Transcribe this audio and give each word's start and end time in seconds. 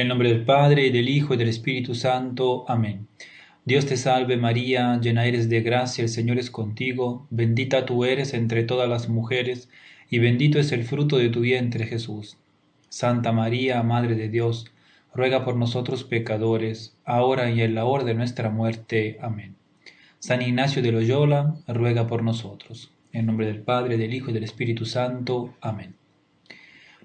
En 0.00 0.06
el 0.06 0.08
nombre 0.08 0.30
del 0.30 0.46
Padre, 0.46 0.90
del 0.90 1.10
Hijo, 1.10 1.34
y 1.34 1.36
del 1.36 1.50
Espíritu 1.50 1.94
Santo. 1.94 2.64
Amén. 2.68 3.06
Dios 3.66 3.84
te 3.84 3.98
salve 3.98 4.38
María, 4.38 4.98
llena 4.98 5.26
eres 5.26 5.50
de 5.50 5.60
gracia, 5.60 6.00
el 6.00 6.08
Señor 6.08 6.38
es 6.38 6.50
contigo, 6.50 7.26
bendita 7.28 7.84
tú 7.84 8.06
eres 8.06 8.32
entre 8.32 8.62
todas 8.62 8.88
las 8.88 9.10
mujeres, 9.10 9.68
y 10.08 10.18
bendito 10.18 10.58
es 10.58 10.72
el 10.72 10.84
fruto 10.84 11.18
de 11.18 11.28
tu 11.28 11.40
vientre 11.40 11.84
Jesús. 11.84 12.38
Santa 12.88 13.32
María, 13.32 13.82
Madre 13.82 14.14
de 14.14 14.30
Dios, 14.30 14.72
ruega 15.14 15.44
por 15.44 15.56
nosotros 15.56 16.04
pecadores, 16.04 16.96
ahora 17.04 17.50
y 17.50 17.60
en 17.60 17.74
la 17.74 17.84
hora 17.84 18.04
de 18.04 18.14
nuestra 18.14 18.48
muerte. 18.48 19.18
Amén. 19.20 19.54
San 20.18 20.40
Ignacio 20.40 20.80
de 20.80 20.92
Loyola, 20.92 21.56
ruega 21.68 22.06
por 22.06 22.22
nosotros. 22.22 22.90
En 23.12 23.26
nombre 23.26 23.44
del 23.44 23.60
Padre, 23.60 23.98
del 23.98 24.14
Hijo 24.14 24.30
y 24.30 24.32
del 24.32 24.44
Espíritu 24.44 24.86
Santo. 24.86 25.52
Amén. 25.60 25.99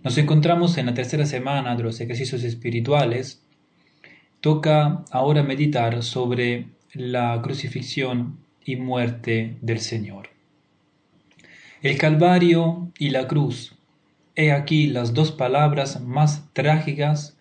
Nos 0.05 0.20
encontramos 0.20 0.77
en 0.77 0.86
la 0.86 0.94
tercera 0.94 1.26
semana 1.26 1.76
de 1.76 1.82
los 1.82 2.00
ejercicios 2.00 2.44
espirituales. 2.44 3.41
Toca 4.40 5.04
ahora 5.09 5.41
meditar 5.41 6.04
sobre 6.04 6.68
la 6.94 7.41
crucifixión 7.41 8.38
y 8.64 8.76
muerte 8.76 9.58
del 9.62 9.80
Señor. 9.80 10.30
El 11.81 11.98
Calvario 11.98 12.91
y 13.00 13.09
la 13.09 13.28
cruz. 13.28 13.73
He 14.36 14.52
aquí 14.52 14.86
las 14.86 15.16
dos 15.16 15.31
palabras 15.31 16.00
más 16.02 16.53
trágicas 16.53 17.36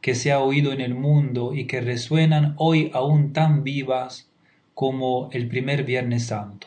que 0.00 0.16
se 0.16 0.32
ha 0.32 0.40
oído 0.40 0.72
en 0.72 0.80
el 0.80 0.96
mundo 0.96 1.54
y 1.54 1.68
que 1.68 1.80
resuenan 1.80 2.54
hoy 2.56 2.90
aún 2.92 3.32
tan 3.32 3.62
vivas 3.62 4.28
como 4.74 5.28
el 5.30 5.46
primer 5.46 5.84
Viernes 5.84 6.26
Santo. 6.26 6.66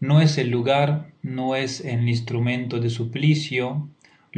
No 0.00 0.20
es 0.20 0.36
el 0.36 0.50
lugar, 0.50 1.12
no 1.22 1.54
es 1.54 1.80
el 1.80 2.08
instrumento 2.08 2.80
de 2.80 2.90
suplicio, 2.90 3.88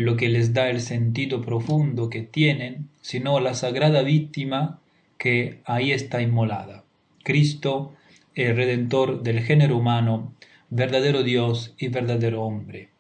lo 0.05 0.17
que 0.17 0.29
les 0.29 0.55
da 0.55 0.71
el 0.71 0.81
sentido 0.81 1.43
profundo 1.43 2.09
que 2.09 2.23
tienen, 2.23 2.89
sino 3.01 3.41
la 3.41 3.55
sagrada 3.55 4.03
víctima 4.03 4.79
que 5.19 5.61
ahí 5.65 5.91
está 5.91 6.23
inmolada. 6.23 6.85
Cristo, 7.25 7.95
el 8.37 8.55
Redentor 8.55 9.25
del 9.25 9.41
género 9.41 9.77
humano, 9.77 10.33
verdadero 10.71 11.25
Dios 11.25 11.75
y 11.79 11.89
verdadero 11.89 12.45
hombre. 12.45 12.91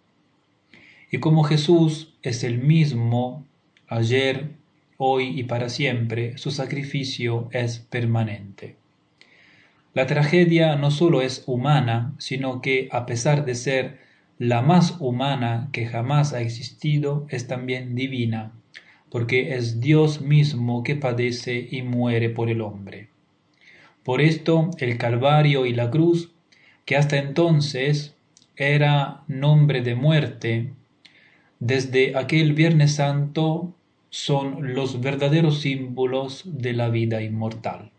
Y 1.12 1.18
como 1.18 1.44
Jesús 1.44 2.14
es 2.22 2.42
el 2.42 2.58
mismo 2.58 3.46
ayer, 3.86 4.56
hoy 4.96 5.38
y 5.38 5.44
para 5.44 5.68
siempre, 5.68 6.36
su 6.36 6.50
sacrificio 6.50 7.48
es 7.52 7.78
permanente. 7.78 8.74
La 9.94 10.08
tragedia 10.08 10.74
no 10.74 10.90
solo 10.90 11.22
es 11.22 11.44
humana, 11.46 12.16
sino 12.18 12.60
que 12.60 12.88
a 12.90 13.06
pesar 13.06 13.44
de 13.44 13.54
ser 13.54 14.07
la 14.38 14.62
más 14.62 14.96
humana 15.00 15.68
que 15.72 15.86
jamás 15.86 16.32
ha 16.32 16.40
existido 16.40 17.26
es 17.28 17.48
también 17.48 17.96
divina, 17.96 18.52
porque 19.10 19.56
es 19.56 19.80
Dios 19.80 20.20
mismo 20.20 20.84
que 20.84 20.94
padece 20.94 21.68
y 21.70 21.82
muere 21.82 22.30
por 22.30 22.48
el 22.48 22.60
hombre. 22.60 23.08
Por 24.04 24.20
esto 24.20 24.70
el 24.78 24.96
Calvario 24.96 25.66
y 25.66 25.74
la 25.74 25.90
cruz, 25.90 26.30
que 26.84 26.96
hasta 26.96 27.18
entonces 27.18 28.14
era 28.56 29.24
nombre 29.26 29.82
de 29.82 29.94
muerte, 29.96 30.72
desde 31.58 32.16
aquel 32.16 32.52
Viernes 32.52 32.94
Santo 32.94 33.74
son 34.10 34.74
los 34.74 35.00
verdaderos 35.00 35.60
símbolos 35.60 36.42
de 36.44 36.72
la 36.72 36.88
vida 36.88 37.22
inmortal. 37.22 37.90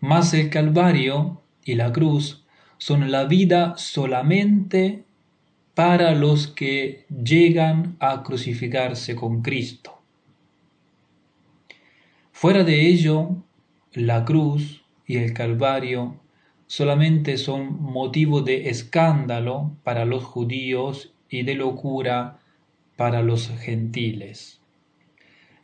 Mas 0.00 0.34
el 0.34 0.50
Calvario 0.50 1.40
y 1.64 1.76
la 1.76 1.92
cruz 1.92 2.41
son 2.84 3.12
la 3.12 3.26
vida 3.26 3.74
solamente 3.76 5.04
para 5.72 6.16
los 6.16 6.48
que 6.48 7.06
llegan 7.08 7.96
a 8.00 8.24
crucificarse 8.24 9.14
con 9.14 9.40
Cristo. 9.40 10.02
Fuera 12.32 12.64
de 12.64 12.88
ello, 12.88 13.36
la 13.92 14.24
cruz 14.24 14.82
y 15.06 15.18
el 15.18 15.32
Calvario 15.32 16.16
solamente 16.66 17.36
son 17.36 17.80
motivo 17.80 18.42
de 18.42 18.68
escándalo 18.68 19.76
para 19.84 20.04
los 20.04 20.24
judíos 20.24 21.14
y 21.30 21.44
de 21.44 21.54
locura 21.54 22.40
para 22.96 23.22
los 23.22 23.48
gentiles. 23.60 24.60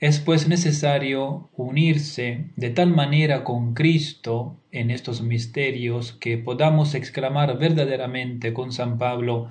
Es 0.00 0.20
pues 0.20 0.46
necesario 0.46 1.48
unirse 1.56 2.44
de 2.54 2.70
tal 2.70 2.94
manera 2.94 3.42
con 3.42 3.74
Cristo 3.74 4.56
en 4.70 4.92
estos 4.92 5.22
misterios 5.22 6.12
que 6.12 6.38
podamos 6.38 6.94
exclamar 6.94 7.58
verdaderamente 7.58 8.52
con 8.52 8.70
San 8.70 8.96
Pablo, 8.98 9.48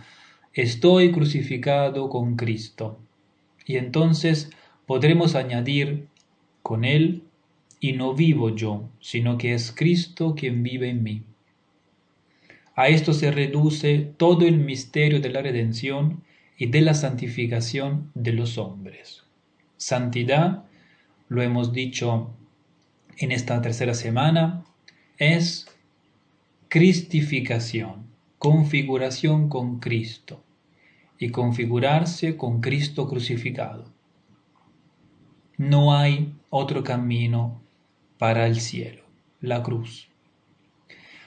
estoy 0.54 1.12
crucificado 1.12 2.08
con 2.08 2.38
Cristo. 2.38 2.98
Y 3.66 3.76
entonces 3.76 4.50
podremos 4.86 5.36
añadir 5.36 6.08
con 6.64 6.86
Él, 6.86 7.24
y 7.80 7.94
no 7.94 8.16
vivo 8.16 8.56
yo, 8.56 8.90
sino 9.00 9.38
que 9.38 9.54
es 9.54 9.72
Cristo 9.72 10.34
quien 10.34 10.64
vive 10.64 10.90
en 10.90 11.04
mí. 11.04 11.24
A 12.74 12.88
esto 12.88 13.14
se 13.14 13.32
reduce 13.32 14.00
todo 14.18 14.48
el 14.48 14.58
misterio 14.58 15.20
de 15.20 15.30
la 15.30 15.42
redención 15.42 16.24
y 16.58 16.68
de 16.68 16.82
la 16.82 16.94
santificación 16.94 18.12
de 18.16 18.34
los 18.34 18.58
hombres. 18.58 19.17
Santidad, 19.78 20.66
lo 21.30 21.42
hemos 21.42 21.72
dicho 21.72 22.34
en 23.18 23.32
esta 23.32 23.62
tercera 23.62 23.94
semana, 23.94 24.66
es 25.18 25.68
cristificación, 26.68 28.08
configuración 28.38 29.50
con 29.50 29.80
Cristo 29.80 30.44
y 31.20 31.30
configurarse 31.30 32.38
con 32.38 32.62
Cristo 32.62 33.08
crucificado. 33.08 33.86
No 35.58 35.96
hay 35.96 36.34
otro 36.50 36.84
camino 36.84 37.62
para 38.18 38.46
el 38.46 38.60
cielo, 38.60 39.04
la 39.42 39.64
cruz. 39.64 40.08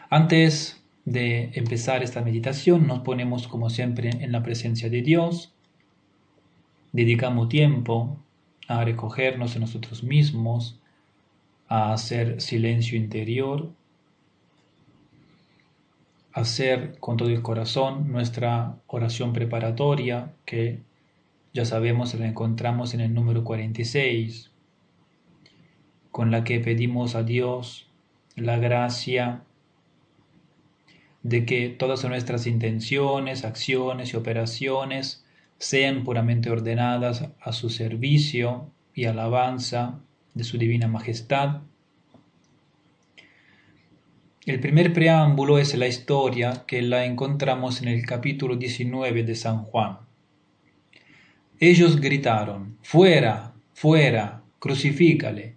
Antes 0.08 0.82
de 1.04 1.50
empezar 1.54 2.02
esta 2.02 2.22
meditación 2.22 2.86
nos 2.86 3.00
ponemos 3.00 3.48
como 3.48 3.70
siempre 3.70 4.10
en 4.10 4.32
la 4.32 4.42
presencia 4.42 4.88
de 4.88 5.02
Dios, 5.02 5.52
dedicamos 6.92 7.48
tiempo 7.48 8.18
a 8.70 8.84
recogernos 8.84 9.56
en 9.56 9.62
nosotros 9.62 10.04
mismos, 10.04 10.78
a 11.66 11.92
hacer 11.92 12.40
silencio 12.40 12.96
interior, 12.96 13.72
a 16.32 16.42
hacer 16.42 16.96
con 17.00 17.16
todo 17.16 17.30
el 17.30 17.42
corazón 17.42 18.12
nuestra 18.12 18.76
oración 18.86 19.32
preparatoria, 19.32 20.32
que 20.44 20.78
ya 21.52 21.64
sabemos 21.64 22.14
la 22.14 22.28
encontramos 22.28 22.94
en 22.94 23.00
el 23.00 23.12
número 23.12 23.42
46, 23.42 24.52
con 26.12 26.30
la 26.30 26.44
que 26.44 26.60
pedimos 26.60 27.16
a 27.16 27.24
Dios 27.24 27.88
la 28.36 28.56
gracia 28.58 29.42
de 31.24 31.44
que 31.44 31.70
todas 31.70 32.04
nuestras 32.04 32.46
intenciones, 32.46 33.44
acciones 33.44 34.12
y 34.12 34.16
operaciones 34.16 35.24
sean 35.60 36.04
puramente 36.04 36.50
ordenadas 36.50 37.28
a 37.38 37.52
su 37.52 37.68
servicio 37.68 38.72
y 38.94 39.04
alabanza 39.04 40.00
de 40.32 40.42
su 40.42 40.56
divina 40.56 40.88
majestad. 40.88 41.60
El 44.46 44.58
primer 44.58 44.94
preámbulo 44.94 45.58
es 45.58 45.76
la 45.76 45.86
historia 45.86 46.64
que 46.66 46.80
la 46.80 47.04
encontramos 47.04 47.82
en 47.82 47.88
el 47.88 48.06
capítulo 48.06 48.56
19 48.56 49.22
de 49.22 49.34
San 49.34 49.64
Juan. 49.64 49.98
Ellos 51.60 52.00
gritaron, 52.00 52.78
fuera, 52.80 53.52
fuera, 53.74 54.42
crucifícale, 54.58 55.56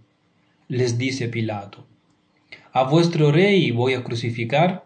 les 0.68 0.98
dice 0.98 1.30
Pilato. 1.30 1.88
¿A 2.74 2.84
vuestro 2.84 3.32
rey 3.32 3.72
voy 3.72 3.94
a 3.94 4.04
crucificar? 4.04 4.84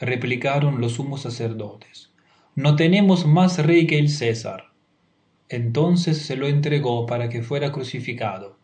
replicaron 0.00 0.80
los 0.80 0.92
sumos 0.92 1.22
sacerdotes 1.22 2.08
no 2.58 2.74
tenemos 2.74 3.24
más 3.24 3.64
rey 3.64 3.86
que 3.86 4.00
el 4.00 4.08
César. 4.08 4.72
Entonces 5.48 6.18
se 6.18 6.34
lo 6.34 6.48
entregó 6.48 7.06
para 7.06 7.28
que 7.28 7.40
fuera 7.40 7.70
crucificado. 7.70 8.58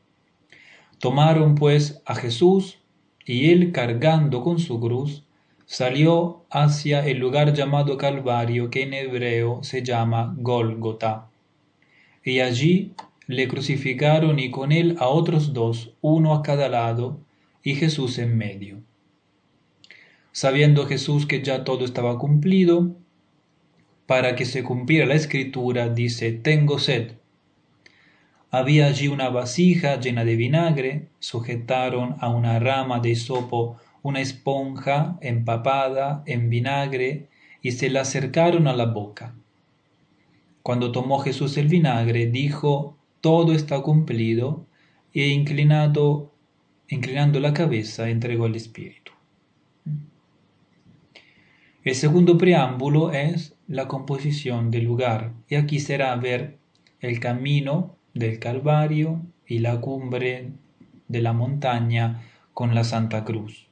Tomaron 0.99 1.55
pues 1.55 2.03
a 2.05 2.17
Jesús, 2.17 2.81
y 3.25 3.51
él 3.51 3.71
cargando 3.71 4.43
con 4.43 4.59
su 4.59 4.81
cruz, 4.81 5.25
salió 5.65 6.45
hacia 6.51 7.07
el 7.07 7.19
lugar 7.19 7.55
llamado 7.55 7.97
Calvario, 7.97 8.69
que 8.69 8.83
en 8.83 8.95
hebreo 8.95 9.63
se 9.63 9.85
llama 9.85 10.35
Gólgota. 10.39 11.29
Y 12.25 12.41
allí 12.41 12.95
le 13.29 13.47
crucificaron 13.47 14.41
y 14.41 14.51
con 14.51 14.73
él 14.73 14.97
a 14.99 15.07
otros 15.07 15.53
dos, 15.53 15.95
uno 16.01 16.35
a 16.35 16.43
cada 16.43 16.69
lado, 16.69 17.21
y 17.63 17.77
Jesús 17.77 18.19
en 18.19 18.37
medio. 18.37 18.83
Sabiendo 20.33 20.85
Jesús 20.87 21.27
que 21.27 21.43
ya 21.43 21.63
todo 21.63 21.85
estaba 21.85 22.19
cumplido, 22.19 22.97
para 24.07 24.37
que 24.37 24.45
se 24.45 24.63
cumpliera 24.63 25.07
la 25.07 25.15
escritura, 25.15 25.89
dice, 25.89 26.33
tengo 26.33 26.79
sed. 26.79 27.13
Había 28.51 28.87
allí 28.87 29.09
una 29.09 29.31
vasija 29.31 29.99
llena 29.99 30.25
de 30.25 30.37
vinagre, 30.37 31.09
sujetaron 31.19 32.17
a 32.21 32.29
una 32.29 32.59
rama 32.59 33.01
de 33.01 33.17
sopo 33.17 33.79
una 34.05 34.21
esponja 34.21 35.17
empapada 35.23 36.23
en 36.27 36.51
vinagre 36.51 37.31
y 37.63 37.73
se 37.73 37.89
la 37.89 38.03
acercaron 38.03 38.69
a 38.69 38.75
la 38.75 38.85
boca. 38.85 39.35
cuando 40.63 40.93
tomó 40.93 41.19
Jesús 41.21 41.57
el 41.57 41.69
vinagre, 41.69 42.27
dijo, 42.27 42.97
todo 43.21 43.53
está 43.53 43.81
cumplido, 43.81 44.67
e 45.13 45.29
inclinado, 45.29 46.33
inclinando 46.89 47.41
la 47.41 47.53
cabeza, 47.53 48.09
entregó 48.09 48.47
el 48.47 48.57
Espíritu. 48.57 49.14
El 51.85 51.95
segundo 51.95 52.39
preámbulo 52.39 53.13
es 53.13 53.57
la 53.69 53.89
composición 53.89 54.71
del 54.71 54.85
lugar, 54.85 55.35
y 55.49 55.57
aquí 55.57 55.81
será 55.81 56.17
ver 56.17 56.57
el 57.01 57.21
camino 57.21 57.97
del 58.15 58.39
Calvario 58.39 59.21
y 59.47 59.59
la 59.59 59.83
cumbre 59.83 60.53
de 61.09 61.21
la 61.21 61.35
montaña 61.35 62.23
con 62.55 62.75
la 62.75 62.85
Santa 62.85 63.23
Cruz. 63.25 63.67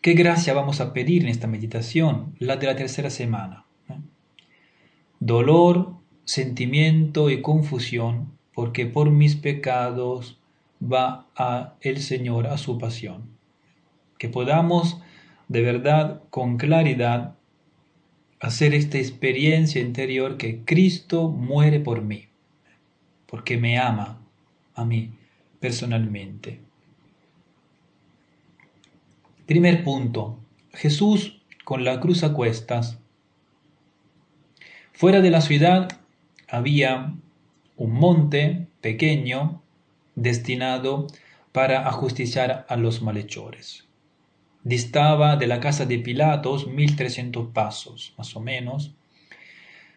¿Qué 0.00 0.14
gracia 0.14 0.54
vamos 0.54 0.80
a 0.80 0.94
pedir 0.94 1.24
en 1.24 1.28
esta 1.28 1.46
meditación? 1.46 2.34
La 2.38 2.56
de 2.56 2.68
la 2.68 2.76
tercera 2.76 3.10
semana. 3.10 3.66
Dolor, 5.20 5.92
sentimiento 6.24 7.28
y 7.28 7.42
confusión, 7.42 8.32
porque 8.54 8.86
por 8.86 9.10
mis 9.10 9.36
pecados 9.36 10.40
va 10.82 11.26
el 11.82 11.98
Señor 11.98 12.46
a 12.46 12.56
su 12.56 12.78
pasión. 12.78 13.31
Que 14.22 14.28
podamos 14.28 15.00
de 15.48 15.62
verdad 15.62 16.22
con 16.30 16.56
claridad 16.56 17.34
hacer 18.38 18.72
esta 18.72 18.98
experiencia 18.98 19.80
interior 19.80 20.36
que 20.36 20.64
Cristo 20.64 21.28
muere 21.28 21.80
por 21.80 22.02
mí, 22.02 22.28
porque 23.26 23.56
me 23.56 23.80
ama 23.80 24.20
a 24.76 24.84
mí 24.84 25.10
personalmente. 25.58 26.60
Primer 29.44 29.82
punto. 29.82 30.38
Jesús 30.72 31.42
con 31.64 31.84
la 31.84 31.98
cruz 31.98 32.22
a 32.22 32.32
cuestas. 32.32 33.00
Fuera 34.92 35.20
de 35.20 35.32
la 35.32 35.40
ciudad 35.40 35.98
había 36.48 37.12
un 37.76 37.92
monte 37.92 38.68
pequeño 38.82 39.62
destinado 40.14 41.08
para 41.50 41.88
ajusticiar 41.88 42.66
a 42.68 42.76
los 42.76 43.02
malhechores. 43.02 43.88
Distaba 44.64 45.36
de 45.36 45.46
la 45.46 45.60
casa 45.60 45.86
de 45.86 45.98
Pilatos 45.98 46.66
mil 46.66 46.96
trescientos 46.96 47.48
pasos, 47.52 48.14
más 48.16 48.36
o 48.36 48.40
menos. 48.40 48.94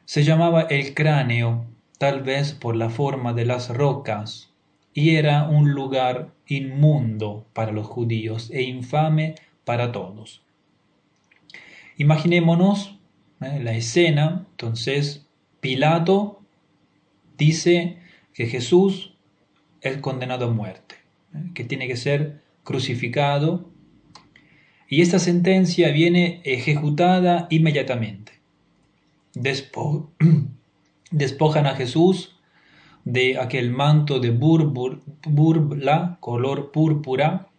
Se 0.06 0.24
llamaba 0.24 0.62
el 0.62 0.94
cráneo, 0.94 1.66
tal 1.98 2.24
vez 2.24 2.54
por 2.54 2.76
la 2.76 2.90
forma 2.90 3.34
de 3.34 3.46
las 3.46 3.70
rocas 3.70 4.52
y 4.94 5.18
era 5.18 5.48
un 5.48 5.72
lugar 5.72 6.32
inmundo 6.48 7.46
para 7.54 7.72
los 7.72 7.86
judíos 7.86 8.50
e 8.52 8.64
infame 8.64 9.36
para 9.66 9.92
todos. 9.92 10.42
Imaginémonos 11.98 12.98
¿eh? 13.42 13.60
la 13.62 13.74
escena, 13.74 14.46
entonces 14.52 15.28
Pilato 15.60 16.42
dice 17.38 17.98
que 18.34 18.48
Jesús 18.48 19.16
es 19.82 19.98
condenado 19.98 20.46
a 20.46 20.52
muerte, 20.52 20.96
¿eh? 21.34 21.52
que 21.54 21.64
tiene 21.64 21.88
que 21.88 21.98
ser 21.98 22.42
crucificado 22.64 23.70
y 24.88 25.02
esta 25.02 25.20
sentencia 25.20 25.92
viene 25.92 26.42
ejecutada 26.44 27.48
inmediatamente. 27.50 28.34
despojan 31.12 31.68
a 31.68 31.76
Jesús 31.76 32.36
de 33.04 33.40
aquel 33.40 33.70
manto 33.72 34.20
de 34.20 34.32
burbla, 34.32 36.18
color 36.20 36.72
púrpura, 36.72 37.50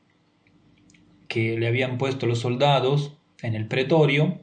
que 1.28 1.58
le 1.58 1.66
habían 1.66 1.98
puesto 1.98 2.26
los 2.26 2.40
soldados 2.40 3.16
en 3.42 3.54
el 3.54 3.66
pretorio, 3.66 4.40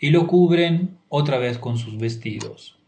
y 0.00 0.10
lo 0.10 0.26
cubren 0.26 0.98
otra 1.08 1.38
vez 1.38 1.58
con 1.58 1.78
sus 1.78 1.98
vestidos. 1.98 2.78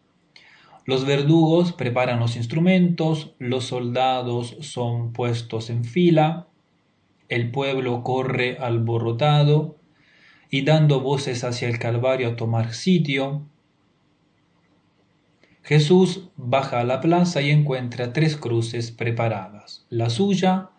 Los 0.87 1.07
verdugos 1.07 1.73
preparan 1.73 2.21
los 2.21 2.37
instrumentos, 2.37 3.35
los 3.39 3.65
soldados 3.65 4.57
son 4.61 5.13
puestos 5.13 5.71
en 5.71 5.85
fila, 5.85 6.49
el 7.29 7.51
pueblo 7.51 8.03
corre 8.03 8.59
alborotado 8.59 9.77
y 10.51 10.63
dando 10.63 11.01
voces 11.01 11.45
hacia 11.45 11.69
el 11.69 11.79
Calvario 11.79 12.29
a 12.29 12.37
tomar 12.37 12.75
sitio, 12.75 13.47
Jesús 15.63 16.29
baja 16.37 16.81
a 16.81 16.85
la 16.85 17.01
plaza 17.01 17.41
y 17.41 17.51
encuentra 17.51 18.13
tres 18.13 18.37
cruces 18.37 18.91
preparadas, 18.91 19.87
la 19.89 20.11
suya 20.11 20.71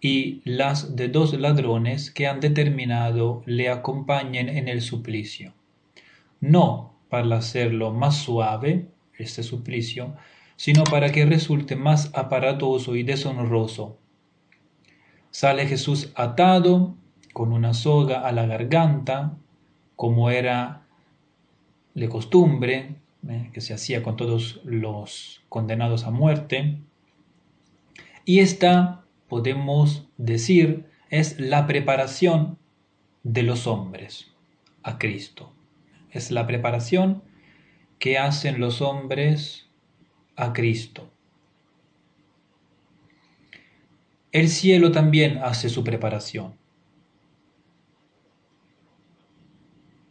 y 0.00 0.42
las 0.44 0.94
de 0.94 1.08
dos 1.08 1.34
ladrones 1.34 2.12
que 2.12 2.28
han 2.28 2.38
determinado 2.38 3.42
le 3.46 3.68
acompañen 3.68 4.48
en 4.48 4.68
el 4.68 4.80
suplicio. 4.80 5.54
No 6.40 6.94
para 7.08 7.36
hacerlo 7.36 7.92
más 7.92 8.16
suave, 8.16 8.86
este 9.18 9.42
suplicio, 9.42 10.14
sino 10.54 10.84
para 10.84 11.10
que 11.10 11.26
resulte 11.26 11.74
más 11.74 12.12
aparatoso 12.14 12.94
y 12.94 13.02
deshonroso. 13.02 13.98
Sale 15.30 15.66
Jesús 15.66 16.12
atado, 16.14 16.94
con 17.32 17.52
una 17.52 17.74
soga 17.74 18.26
a 18.26 18.32
la 18.32 18.46
garganta, 18.46 19.36
como 19.96 20.30
era 20.30 20.86
de 21.94 22.08
costumbre, 22.08 22.96
¿eh? 23.28 23.50
que 23.52 23.60
se 23.60 23.74
hacía 23.74 24.02
con 24.02 24.16
todos 24.16 24.60
los 24.64 25.42
condenados 25.48 26.04
a 26.04 26.10
muerte. 26.10 26.78
Y 28.24 28.40
esta, 28.40 29.04
podemos 29.28 30.08
decir, 30.16 30.86
es 31.10 31.38
la 31.38 31.66
preparación 31.66 32.58
de 33.22 33.42
los 33.42 33.66
hombres 33.66 34.32
a 34.82 34.98
Cristo. 34.98 35.52
Es 36.10 36.30
la 36.30 36.46
preparación 36.46 37.22
que 37.98 38.18
hacen 38.18 38.60
los 38.60 38.80
hombres 38.80 39.68
a 40.36 40.52
Cristo. 40.52 41.10
El 44.32 44.48
cielo 44.48 44.92
también 44.92 45.38
hace 45.38 45.68
su 45.68 45.84
preparación. 45.84 46.54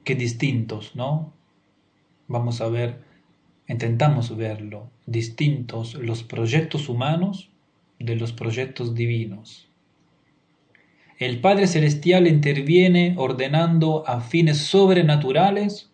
Qué 0.04 0.16
distintos, 0.16 0.96
¿no? 0.96 1.38
vamos 2.28 2.62
a 2.62 2.68
ver, 2.68 3.00
intentamos 3.68 4.36
verlo, 4.36 4.90
distintos 5.06 5.96
los 5.96 6.24
proyectos 6.24 6.90
humanos 6.90 7.50
de 8.00 8.16
los 8.16 8.34
proyectos 8.34 8.94
divinos. 8.94 9.70
El 11.18 11.42
Padre 11.42 11.66
Celestial 11.66 12.28
interviene 12.28 13.16
ordenando 13.18 14.08
a 14.08 14.22
fines 14.22 14.58
sobrenaturales 14.60 15.90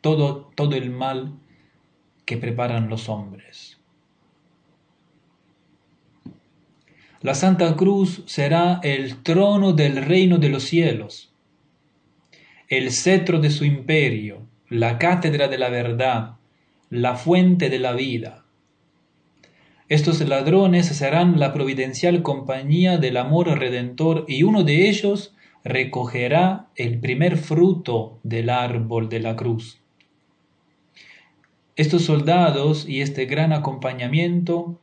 todo, 0.00 0.50
todo 0.56 0.74
el 0.74 0.90
mal 0.90 1.38
que 2.24 2.36
preparan 2.36 2.88
los 2.88 3.08
hombres. 3.08 3.75
La 7.22 7.34
Santa 7.34 7.74
Cruz 7.76 8.22
será 8.26 8.78
el 8.82 9.22
trono 9.22 9.72
del 9.72 10.04
reino 10.04 10.36
de 10.36 10.50
los 10.50 10.64
cielos, 10.64 11.32
el 12.68 12.90
cetro 12.90 13.40
de 13.40 13.50
su 13.50 13.64
imperio, 13.64 14.46
la 14.68 14.98
cátedra 14.98 15.48
de 15.48 15.56
la 15.56 15.70
verdad, 15.70 16.36
la 16.90 17.16
fuente 17.16 17.70
de 17.70 17.78
la 17.78 17.94
vida. 17.94 18.44
Estos 19.88 20.20
ladrones 20.20 20.86
serán 20.86 21.40
la 21.40 21.54
providencial 21.54 22.22
compañía 22.22 22.98
del 22.98 23.16
amor 23.16 23.46
redentor 23.58 24.26
y 24.28 24.42
uno 24.42 24.62
de 24.62 24.88
ellos 24.88 25.34
recogerá 25.64 26.68
el 26.76 26.98
primer 26.98 27.38
fruto 27.38 28.18
del 28.24 28.50
árbol 28.50 29.08
de 29.08 29.20
la 29.20 29.36
cruz. 29.36 29.80
Estos 31.76 32.02
soldados 32.02 32.86
y 32.88 33.00
este 33.00 33.24
gran 33.24 33.52
acompañamiento 33.52 34.80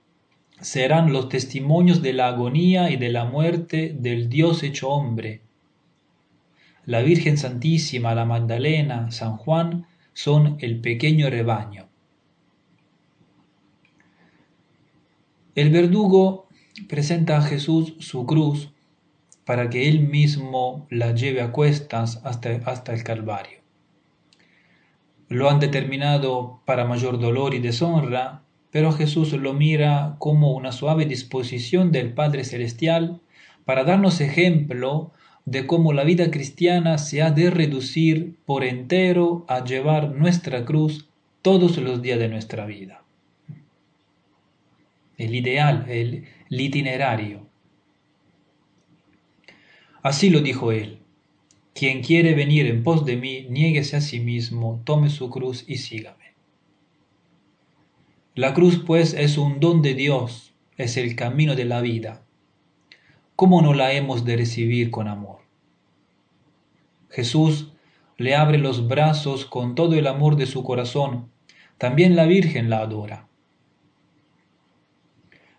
serán 0.63 1.13
los 1.13 1.29
testimonios 1.29 2.01
de 2.01 2.13
la 2.13 2.27
agonía 2.27 2.89
y 2.89 2.97
de 2.97 3.09
la 3.09 3.25
muerte 3.25 3.95
del 3.99 4.29
Dios 4.29 4.63
hecho 4.63 4.89
hombre, 4.89 5.41
la 6.85 7.01
Virgen 7.01 7.37
Santísima, 7.37 8.13
la 8.13 8.25
Magdalena, 8.25 9.09
San 9.11 9.37
Juan 9.37 9.87
son 10.13 10.57
el 10.59 10.81
pequeño 10.81 11.29
rebaño. 11.29 11.87
El 15.55 15.69
verdugo 15.69 16.47
presenta 16.89 17.37
a 17.37 17.41
Jesús 17.41 17.95
su 17.99 18.25
cruz 18.25 18.73
para 19.45 19.69
que 19.69 19.87
él 19.87 20.01
mismo 20.01 20.87
la 20.89 21.13
lleve 21.13 21.41
a 21.41 21.51
cuestas 21.51 22.21
hasta, 22.25 22.49
hasta 22.65 22.93
el 22.93 23.03
Calvario. 23.03 23.59
Lo 25.29 25.49
han 25.49 25.59
determinado 25.59 26.61
para 26.65 26.85
mayor 26.85 27.17
dolor 27.17 27.53
y 27.53 27.59
deshonra, 27.59 28.42
pero 28.73 28.91
Jesús 28.91 29.31
lo 29.33 29.53
mira 29.53 30.15
como 30.17 30.51
una 30.53 30.71
suave 30.71 31.05
disposición 31.05 31.91
del 31.91 32.11
Padre 32.11 32.43
Celestial 32.43 33.21
para 33.65 33.83
darnos 33.83 34.19
ejemplo 34.19 35.11
de 35.45 35.67
cómo 35.67 35.93
la 35.93 36.03
vida 36.03 36.31
cristiana 36.31 36.97
se 36.97 37.21
ha 37.21 37.29
de 37.29 37.51
reducir 37.51 38.35
por 38.47 38.63
entero 38.63 39.45
a 39.47 39.63
llevar 39.63 40.15
nuestra 40.15 40.65
cruz 40.65 41.07
todos 41.43 41.77
los 41.77 42.01
días 42.01 42.17
de 42.17 42.29
nuestra 42.29 42.65
vida. 42.65 43.03
El 45.19 45.35
ideal, 45.35 45.85
el, 45.87 46.23
itinerario. 46.49 47.45
Así 50.01 50.31
lo 50.31 50.41
dijo 50.41 50.71
él. 50.71 50.97
Quien 51.75 52.01
quiere 52.01 52.33
venir 52.33 52.65
en 52.65 52.81
pos 52.81 53.05
de 53.05 53.17
mí, 53.17 53.45
niéguese 53.51 53.97
a 53.97 54.01
sí 54.01 54.19
mismo, 54.19 54.81
tome 54.83 55.11
su 55.11 55.29
cruz 55.29 55.63
y 55.67 55.77
sígame. 55.77 56.22
La 58.35 58.55
cruz, 58.55 58.81
pues, 58.83 59.13
es 59.13 59.37
un 59.37 59.59
don 59.59 59.83
de 59.83 59.93
Dios, 59.93 60.55
es 60.77 60.97
el 60.97 61.15
camino 61.15 61.55
de 61.55 61.65
la 61.65 61.81
vida. 61.81 62.25
¿Cómo 63.35 63.61
no 63.61 63.75
la 63.75 63.93
hemos 63.93 64.25
de 64.25 64.37
recibir 64.37 64.89
con 64.89 65.07
amor? 65.07 65.41
Jesús 67.11 67.73
le 68.17 68.35
abre 68.35 68.57
los 68.57 68.87
brazos 68.87 69.45
con 69.45 69.75
todo 69.75 69.93
el 69.93 70.07
amor 70.07 70.35
de 70.35 70.47
su 70.47 70.63
corazón, 70.63 71.29
también 71.77 72.15
la 72.15 72.25
Virgen 72.25 72.71
la 72.71 72.79
adora. 72.79 73.27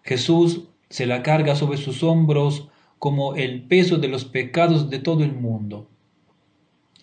Jesús 0.02 0.64
se 0.90 1.06
la 1.06 1.22
carga 1.22 1.54
sobre 1.54 1.78
sus 1.78 2.02
hombros 2.02 2.70
como 2.98 3.36
el 3.36 3.62
peso 3.68 3.98
de 3.98 4.08
los 4.08 4.24
pecados 4.24 4.90
de 4.90 4.98
todo 4.98 5.22
el 5.22 5.32
mundo. 5.32 5.88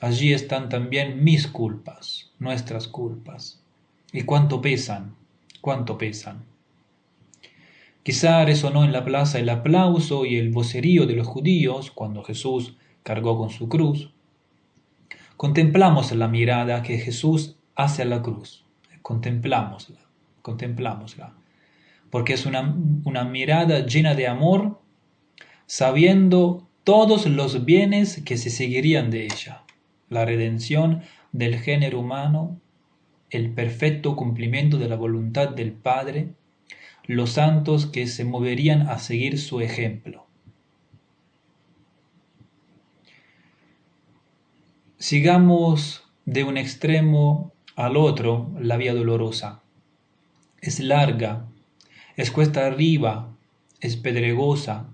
Allí 0.01 0.33
están 0.33 0.67
también 0.67 1.23
mis 1.23 1.47
culpas, 1.47 2.33
nuestras 2.39 2.89
culpas. 2.89 3.63
¿Y 4.11 4.23
cuánto 4.23 4.61
pesan? 4.61 5.20
¿Cuánto 5.61 5.97
pesan? 5.99 6.43
Quizá 8.03 8.43
resonó 8.45 8.83
en 8.83 8.91
la 8.91 9.05
plaza 9.05 9.37
el 9.37 9.49
aplauso 9.49 10.25
y 10.25 10.37
el 10.37 10.49
vocerío 10.49 11.05
de 11.05 11.13
los 11.13 11.27
judíos 11.27 11.91
cuando 11.91 12.23
Jesús 12.23 12.75
cargó 13.03 13.37
con 13.37 13.51
su 13.51 13.69
cruz. 13.69 14.11
Contemplamos 15.37 16.11
la 16.13 16.27
mirada 16.27 16.81
que 16.81 16.97
Jesús 16.97 17.57
hace 17.75 18.01
a 18.01 18.05
la 18.05 18.23
cruz. 18.23 18.65
Contemplámosla, 19.03 19.99
contemplámosla. 20.41 21.33
Porque 22.09 22.33
es 22.33 22.47
una, 22.47 22.75
una 23.05 23.23
mirada 23.23 23.85
llena 23.85 24.15
de 24.15 24.27
amor, 24.27 24.79
sabiendo 25.67 26.67
todos 26.83 27.27
los 27.27 27.65
bienes 27.65 28.21
que 28.25 28.37
se 28.37 28.49
seguirían 28.49 29.11
de 29.11 29.25
ella. 29.25 29.61
La 30.09 30.25
redención 30.25 31.03
del 31.31 31.59
género 31.59 31.99
humano, 31.99 32.59
el 33.31 33.51
perfecto 33.51 34.15
cumplimiento 34.15 34.77
de 34.77 34.89
la 34.89 34.95
voluntad 34.95 35.49
del 35.49 35.71
Padre, 35.71 36.33
los 37.05 37.31
santos 37.31 37.85
que 37.85 38.07
se 38.07 38.25
moverían 38.25 38.87
a 38.89 38.99
seguir 38.99 39.39
su 39.39 39.61
ejemplo. 39.61 40.27
Sigamos 44.97 46.03
de 46.25 46.43
un 46.43 46.57
extremo 46.57 47.53
al 47.75 47.97
otro 47.97 48.51
la 48.59 48.77
vía 48.77 48.93
dolorosa. 48.93 49.63
Es 50.59 50.79
larga, 50.79 51.47
es 52.17 52.29
cuesta 52.29 52.67
arriba, 52.67 53.35
es 53.79 53.95
pedregosa, 53.95 54.89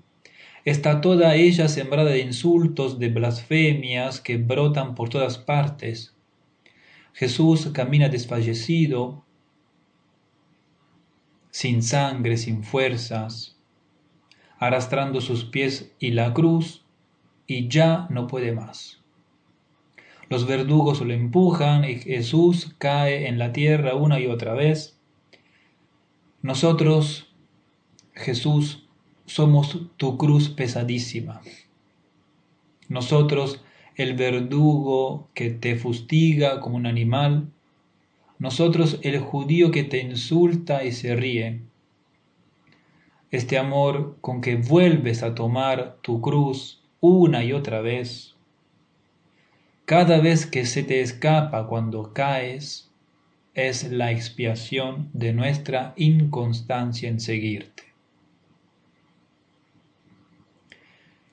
está 0.64 1.02
toda 1.02 1.36
ella 1.36 1.68
sembrada 1.68 2.12
de 2.12 2.20
insultos, 2.20 3.00
de 3.00 3.10
blasfemias 3.10 4.22
que 4.22 4.38
brotan 4.38 4.96
por 4.96 5.10
todas 5.10 5.38
partes. 5.38 6.17
Jesús 7.18 7.72
camina 7.74 8.10
desfallecido, 8.10 9.26
sin 11.50 11.82
sangre, 11.82 12.38
sin 12.38 12.64
fuerzas, 12.64 13.58
arrastrando 14.60 15.20
sus 15.20 15.44
pies 15.44 15.96
y 15.98 16.12
la 16.12 16.36
cruz, 16.36 16.86
y 17.48 17.70
ya 17.70 18.06
no 18.12 18.28
puede 18.28 18.52
más. 18.52 19.02
Los 20.30 20.46
verdugos 20.46 21.02
lo 21.02 21.12
empujan 21.12 21.86
y 21.86 21.96
Jesús 21.96 22.76
cae 22.78 23.28
en 23.28 23.40
la 23.40 23.52
tierra 23.52 23.96
una 23.96 24.20
y 24.20 24.28
otra 24.28 24.54
vez. 24.54 25.00
Nosotros, 26.44 27.34
Jesús, 28.14 28.88
somos 29.26 29.88
tu 29.98 30.20
cruz 30.20 30.50
pesadísima. 30.50 31.42
Nosotros, 32.90 33.64
el 33.98 34.14
verdugo 34.14 35.30
que 35.34 35.50
te 35.50 35.76
fustiga 35.76 36.62
como 36.62 36.78
un 36.78 36.86
animal. 36.86 37.52
Nosotros, 38.40 39.00
el 39.02 39.20
judío 39.20 39.72
que 39.72 39.84
te 39.84 40.00
insulta 40.00 40.86
y 40.86 40.94
se 40.94 41.16
ríe. 41.16 41.62
Este 43.32 43.58
amor 43.58 44.18
con 44.22 44.40
que 44.40 44.56
vuelves 44.56 45.22
a 45.22 45.36
tomar 45.36 45.98
tu 46.02 46.22
cruz 46.22 46.82
una 47.02 47.44
y 47.44 47.52
otra 47.52 47.82
vez 47.82 48.38
cada 49.88 50.20
vez 50.20 50.46
que 50.46 50.66
se 50.66 50.84
te 50.84 51.00
escapa 51.00 51.66
cuando 51.66 52.12
caes, 52.12 52.92
es 53.54 53.90
la 53.90 54.12
expiación 54.12 55.10
de 55.14 55.32
nuestra 55.32 55.94
inconstancia 55.96 57.08
en 57.08 57.22
seguirte. 57.22 57.84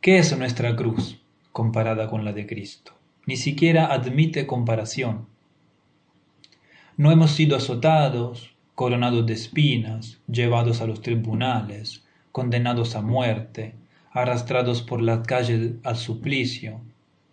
¿Qué 0.00 0.18
es 0.18 0.38
nuestra 0.38 0.76
cruz 0.76 1.20
comparada 1.54 2.10
con 2.10 2.24
la 2.24 2.32
de 2.32 2.48
Cristo? 2.48 2.92
Ni 3.26 3.36
siquiera 3.36 3.86
admite 3.94 4.44
comparación. 4.44 5.26
No 6.96 7.12
hemos 7.12 7.30
sido 7.30 7.56
azotados, 7.56 8.54
coronados 8.74 9.24
de 9.24 9.34
espinas, 9.34 10.18
llevados 10.26 10.80
a 10.80 10.86
los 10.86 11.00
tribunales, 11.00 12.04
condenados 12.32 12.96
a 12.96 13.02
muerte, 13.02 13.74
arrastrados 14.10 14.82
por 14.82 15.00
las 15.00 15.24
calles 15.26 15.74
al 15.84 15.96
suplicio, 15.96 16.80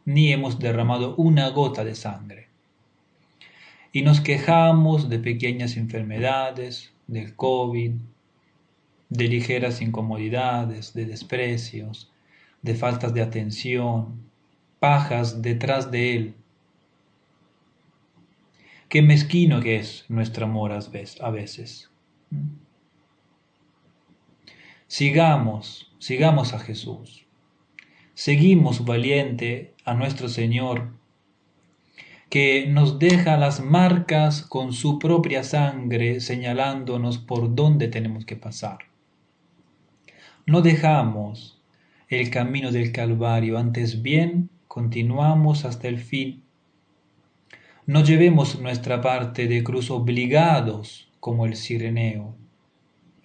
ni 0.06 0.32
hemos 0.32 0.60
derramado 0.60 1.16
una 1.16 1.50
gota 1.50 1.84
de 1.84 1.96
sangre. 1.96 2.48
Y 3.92 4.04
nos 4.04 4.22
quejamos 4.22 5.10
de 5.10 5.18
pequeñas 5.18 5.78
enfermedades, 5.78 6.94
del 7.08 7.36
COVID, 7.36 7.94
de 9.10 9.28
ligeras 9.28 9.82
incomodidades, 9.82 10.94
de 10.94 11.06
desprecios, 11.06 12.11
de 12.62 12.75
faltas 12.75 13.13
de 13.13 13.22
atención, 13.22 14.30
pajas 14.80 15.41
detrás 15.41 15.91
de 15.91 16.15
él. 16.15 16.36
Qué 18.89 19.01
mezquino 19.01 19.62
que 19.62 19.77
es 19.77 20.06
nuestro 20.10 20.46
amor 20.46 20.74
a 20.74 21.30
veces. 21.30 21.89
Sigamos, 24.88 25.89
sigamos 26.00 26.53
a 26.53 26.60
Jesús. 26.60 27.25
Seguimos 28.13 28.84
valiente 28.84 29.74
a 29.86 29.94
nuestro 29.94 30.27
Señor, 30.27 30.91
que 32.30 32.68
nos 32.68 33.00
deja 33.00 33.38
las 33.38 33.62
marcas 33.62 34.41
con 34.41 34.74
su 34.74 35.00
propia 35.00 35.44
sangre 35.44 36.20
señalándonos 36.20 37.18
por 37.18 37.56
dónde 37.56 37.88
tenemos 37.88 38.25
que 38.25 38.36
pasar. 38.36 38.80
No 40.46 40.62
dejamos 40.62 41.61
el 42.12 42.30
camino 42.30 42.72
del 42.72 42.91
Calvario, 42.91 43.58
antes 43.58 44.01
bien 44.01 44.50
continuamos 44.68 45.63
hasta 45.63 45.88
el 45.88 45.98
fin. 45.98 46.44
No 47.86 48.03
llevemos 48.03 48.60
nuestra 48.60 49.01
parte 49.01 49.48
de 49.48 49.63
cruz 49.63 49.89
obligados 49.89 51.10
como 51.22 51.46
el 51.46 51.56
sireneo. 51.56 52.36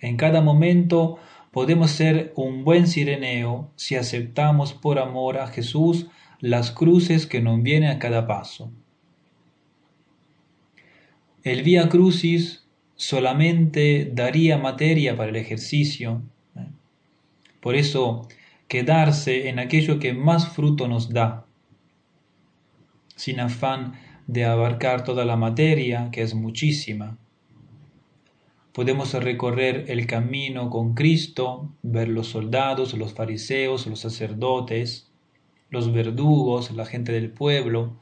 En 0.00 0.16
cada 0.16 0.40
momento 0.40 1.19
podemos 1.50 1.90
ser 1.90 2.33
un 2.37 2.62
buen 2.64 2.87
sireneo 2.87 3.73
si 3.75 3.97
aceptamos 3.97 4.73
por 4.73 5.00
amor 5.00 5.38
a 5.38 5.49
Jesús 5.49 6.07
las 6.38 6.71
cruces 6.71 7.26
que 7.26 7.40
nos 7.40 7.61
vienen 7.62 7.90
a 7.90 7.99
cada 7.99 8.26
paso. 8.28 8.71
El 11.43 11.62
Vía 11.62 11.88
Crucis 11.88 12.66
solamente 12.95 14.11
daría 14.12 14.59
materia 14.59 15.16
para 15.16 15.31
el 15.31 15.37
ejercicio. 15.37 16.23
Por 17.61 17.75
eso, 17.75 18.28
quedarse 18.68 19.49
en 19.49 19.58
aquello 19.58 19.99
que 19.99 20.12
más 20.12 20.49
fruto 20.49 20.88
nos 20.88 21.11
da, 21.11 21.46
sin 23.14 23.40
afán 23.40 23.94
de 24.26 24.44
abarcar 24.44 25.04
toda 25.04 25.25
la 25.25 25.37
materia, 25.37 26.11
que 26.11 26.23
es 26.23 26.35
muchísima. 26.35 27.16
Podemos 28.73 29.14
recorrer 29.14 29.87
el 29.88 30.06
camino 30.06 30.68
con 30.68 30.94
Cristo, 30.94 31.73
ver 31.82 32.08
los 32.08 32.26
soldados, 32.26 32.92
los 32.94 33.14
fariseos, 33.14 33.87
los 33.87 34.00
sacerdotes, 34.00 35.11
los 35.70 35.92
verdugos, 35.92 36.70
la 36.73 36.85
gente 36.85 37.12
del 37.12 37.30
pueblo. 37.30 37.96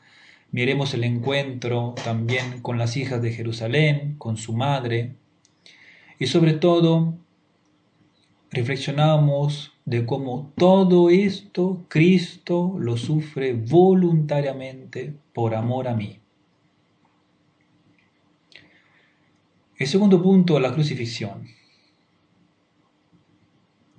Miremos 0.51 0.95
el 0.95 1.05
encuentro 1.05 1.95
también 2.05 2.61
con 2.61 2.79
las 2.79 2.97
hijas 2.97 3.23
de 3.23 3.33
Jerusalén, 3.33 4.17
con 4.19 4.37
su 4.37 4.53
madre. 4.53 5.15
Y 6.19 6.27
sobre 6.27 6.55
todo, 6.55 7.15
reflexionamos 8.55 9.73
de 9.85 10.07
cómo 10.07 10.53
todo 10.57 11.11
esto 11.11 11.85
Cristo 11.89 12.77
lo 12.79 12.97
sufre 12.97 13.53
voluntariamente 13.53 15.15
por 15.33 15.55
amor 15.55 15.89
a 15.89 15.95
mí. 15.95 16.21
El 19.77 19.87
segundo 19.87 20.23
punto, 20.23 20.61
la 20.61 20.73
crucifixión. 20.73 21.49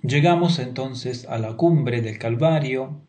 Llegamos 0.02 0.58
entonces 0.58 1.26
a 1.26 1.38
la 1.38 1.56
cumbre 1.56 2.00
del 2.00 2.18
Calvario 2.18 3.06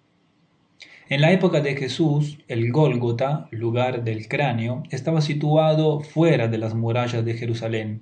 en 1.09 1.21
la 1.21 1.31
época 1.31 1.61
de 1.61 1.77
Jesús, 1.77 2.39
el 2.49 2.69
Gólgota, 2.69 3.47
lugar 3.51 4.03
del 4.03 4.27
cráneo, 4.27 4.83
estaba 4.89 5.21
situado 5.21 6.01
fuera 6.01 6.49
de 6.49 6.57
las 6.57 6.73
murallas 6.73 7.23
de 7.23 7.33
Jerusalén. 7.35 8.01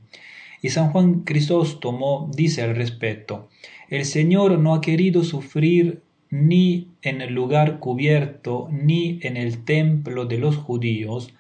Y 0.66 0.70
San 0.70 0.90
Juan 0.90 1.20
Crisóstomo 1.26 2.32
dice 2.36 2.64
al 2.64 2.76
respecto, 2.76 3.50
el 3.88 4.04
Señor 4.04 4.58
no 4.58 4.74
ha 4.74 4.82
querido 4.82 5.24
sufrir 5.24 6.02
ni 6.32 6.88
en 7.04 7.22
el 7.22 7.36
lugar 7.36 7.78
cubierto, 7.78 8.68
ni 8.72 9.20
en 9.22 9.38
el 9.38 9.64
templo 9.64 10.26
de 10.26 10.40
los 10.40 10.56
judíos, 10.58 11.36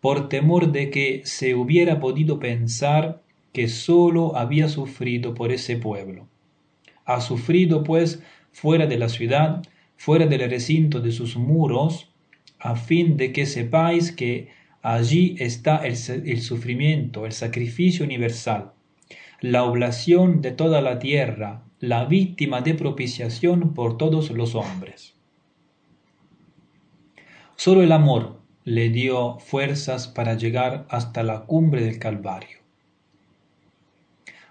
por 0.00 0.28
temor 0.28 0.70
de 0.70 0.90
que 0.90 1.22
se 1.24 1.56
hubiera 1.56 1.98
podido 1.98 2.38
pensar 2.38 3.20
que 3.52 3.66
sólo 3.66 4.36
había 4.36 4.68
sufrido 4.68 5.34
por 5.34 5.50
ese 5.50 5.76
pueblo. 5.76 6.28
Ha 7.04 7.20
sufrido, 7.20 7.82
pues, 7.82 8.22
fuera 8.52 8.86
de 8.86 8.96
la 8.96 9.08
ciudad, 9.08 9.60
fuera 9.96 10.26
del 10.26 10.48
recinto 10.48 11.00
de 11.00 11.10
sus 11.10 11.36
muros, 11.36 12.12
a 12.60 12.76
fin 12.76 13.16
de 13.16 13.32
que 13.32 13.44
sepáis 13.44 14.12
que 14.12 14.50
allí 14.82 15.36
está 15.38 15.78
el, 15.78 15.96
sufrimiento, 16.40 17.26
el 17.26 17.32
sacrificio 17.32 18.04
universal, 18.04 18.72
la 19.40 19.64
oblación 19.64 20.40
de 20.40 20.52
toda 20.52 20.80
la 20.80 20.98
tierra, 20.98 21.62
la 21.80 22.04
víctima 22.04 22.60
de 22.60 22.74
propiciación 22.74 23.74
por 23.74 23.96
todos 23.96 24.30
los 24.30 24.54
hombres. 24.54 25.14
Solo 27.56 27.82
el 27.82 27.92
amor 27.92 28.40
le 28.64 28.90
dio 28.90 29.38
fuerzas 29.38 30.08
para 30.08 30.34
llegar 30.34 30.86
hasta 30.90 31.22
la 31.22 31.46
cumbre 31.46 31.82
del 31.82 31.98
Calvario. 31.98 32.58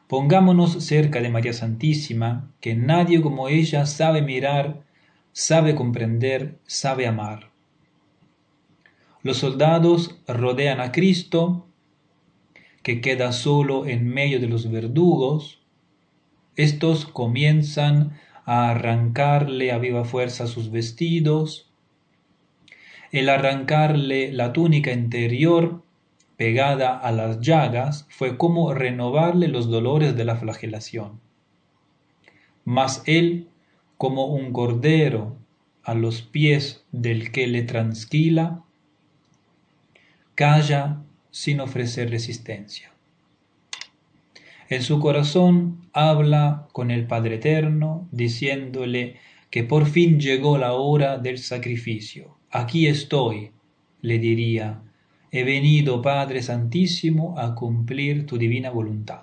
Pongámonos 0.07 0.83
cerca 0.85 1.21
de 1.21 1.29
María 1.29 1.51
Santísima, 1.53 2.51
que 2.61 2.75
nadie 2.75 3.21
como 3.21 3.49
ella 3.49 3.85
sabe 3.85 4.21
mirar, 4.21 4.83
sabe 5.33 5.75
comprender, 5.75 6.59
sabe 6.65 7.07
amar. 7.07 7.51
Los 9.27 9.39
soldados 9.39 10.21
rodean 10.25 10.79
a 10.79 10.93
Cristo, 10.93 11.67
que 12.81 13.01
queda 13.01 13.33
solo 13.33 13.85
en 13.85 14.07
medio 14.07 14.39
de 14.39 14.47
los 14.47 14.71
verdugos, 14.71 15.59
estos 16.55 17.03
comienzan 17.03 18.17
a 18.45 18.69
arrancarle 18.69 19.73
a 19.73 19.79
viva 19.79 20.05
fuerza 20.05 20.47
sus 20.47 20.71
vestidos. 20.71 21.69
El 23.11 23.27
arrancarle 23.27 24.31
la 24.31 24.53
túnica 24.53 24.93
interior 24.93 25.83
pegada 26.37 26.97
a 26.97 27.11
las 27.11 27.41
llagas 27.41 28.05
fue 28.07 28.37
como 28.37 28.73
renovarle 28.73 29.49
los 29.49 29.69
dolores 29.69 30.15
de 30.15 30.23
la 30.23 30.37
flagelación. 30.37 31.19
Mas 32.63 33.03
él, 33.05 33.49
como 33.97 34.27
un 34.27 34.53
cordero 34.53 35.35
a 35.83 35.95
los 35.95 36.21
pies 36.21 36.85
del 36.93 37.33
que 37.33 37.47
le 37.47 37.63
transquila, 37.63 38.63
calla 40.37 41.01
sin 41.31 41.59
ofrecer 41.61 42.11
resistencia. 42.11 42.93
En 44.69 44.83
su 44.83 44.99
corazón 44.99 45.89
habla 45.93 46.67
con 46.73 46.91
el 46.91 47.07
Padre 47.07 47.37
Eterno, 47.37 48.07
diciéndole 48.11 49.15
que 49.49 49.63
por 49.63 49.87
fin 49.87 50.19
llegó 50.19 50.59
la 50.59 50.73
hora 50.73 51.17
del 51.17 51.39
sacrificio. 51.39 52.37
Aquí 52.51 52.85
estoy, 52.85 53.49
le 54.01 54.19
diría, 54.19 54.83
he 55.31 55.43
venido, 55.43 56.03
Padre 56.03 56.43
Santísimo, 56.43 57.39
a 57.39 57.55
cumplir 57.55 58.27
tu 58.27 58.37
divina 58.37 58.69
voluntad. 58.69 59.21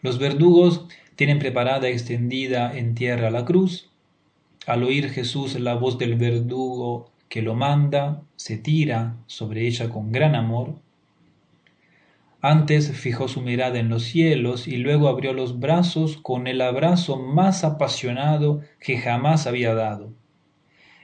Los 0.00 0.18
verdugos 0.18 0.86
tienen 1.14 1.38
preparada 1.38 1.88
extendida 1.88 2.74
en 2.74 2.94
tierra 2.94 3.30
la 3.30 3.44
cruz. 3.44 3.90
Al 4.66 4.82
oír 4.82 5.10
Jesús 5.10 5.60
la 5.60 5.74
voz 5.74 5.98
del 5.98 6.14
verdugo 6.14 7.12
que 7.28 7.42
lo 7.42 7.54
manda, 7.54 8.22
se 8.36 8.56
tira 8.56 9.16
sobre 9.26 9.66
ella 9.66 9.90
con 9.90 10.12
gran 10.12 10.34
amor 10.34 10.76
antes 12.40 12.92
fijó 12.92 13.26
su 13.26 13.40
mirada 13.40 13.80
en 13.80 13.88
los 13.88 14.04
cielos 14.04 14.68
y 14.68 14.76
luego 14.76 15.08
abrió 15.08 15.32
los 15.32 15.58
brazos 15.58 16.18
con 16.18 16.46
el 16.46 16.60
abrazo 16.60 17.16
más 17.16 17.64
apasionado 17.64 18.60
que 18.78 18.96
jamás 18.96 19.48
había 19.48 19.74
dado, 19.74 20.12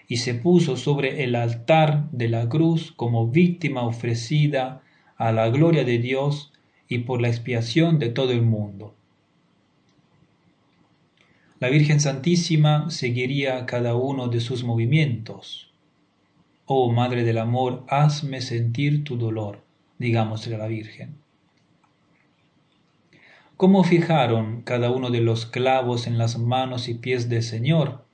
y 0.07 0.19
se 0.19 0.35
puso 0.35 0.77
sobre 0.77 1.25
el 1.25 1.35
altar 1.35 2.09
de 2.13 2.29
la 2.29 2.49
cruz 2.49 2.93
como 2.93 3.27
víctima 3.27 3.83
ofrecida 3.83 4.83
a 5.17 5.33
la 5.33 5.49
gloria 5.49 5.83
de 5.83 5.99
Dios 5.99 6.53
y 6.89 6.99
por 6.99 7.21
la 7.21 7.29
expiación 7.29 7.99
de 7.99 8.11
todo 8.11 8.31
el 8.31 8.43
mundo. 8.43 8.95
La 11.59 11.69
Virgen 11.69 11.99
Santísima 11.99 12.91
seguiría 12.91 13.67
cada 13.67 13.97
uno 13.97 14.29
de 14.29 14.41
sus 14.41 14.63
movimientos. 14.63 15.74
Oh 16.67 16.91
Madre 16.91 17.25
del 17.25 17.37
Amor, 17.37 17.85
hazme 17.89 18.41
sentir 18.41 19.05
tu 19.05 19.19
dolor, 19.19 19.63
digámosle 19.99 20.55
a 20.55 20.59
la 20.59 20.67
Virgen. 20.67 21.19
¿Cómo 23.59 23.85
fijaron 23.85 24.63
cada 24.63 24.91
uno 24.91 25.11
de 25.11 25.21
los 25.21 25.45
clavos 25.45 26.07
en 26.07 26.17
las 26.17 26.39
manos 26.39 26.89
y 26.89 26.95
pies 26.95 27.29
del 27.29 27.43
Señor? 27.43 28.07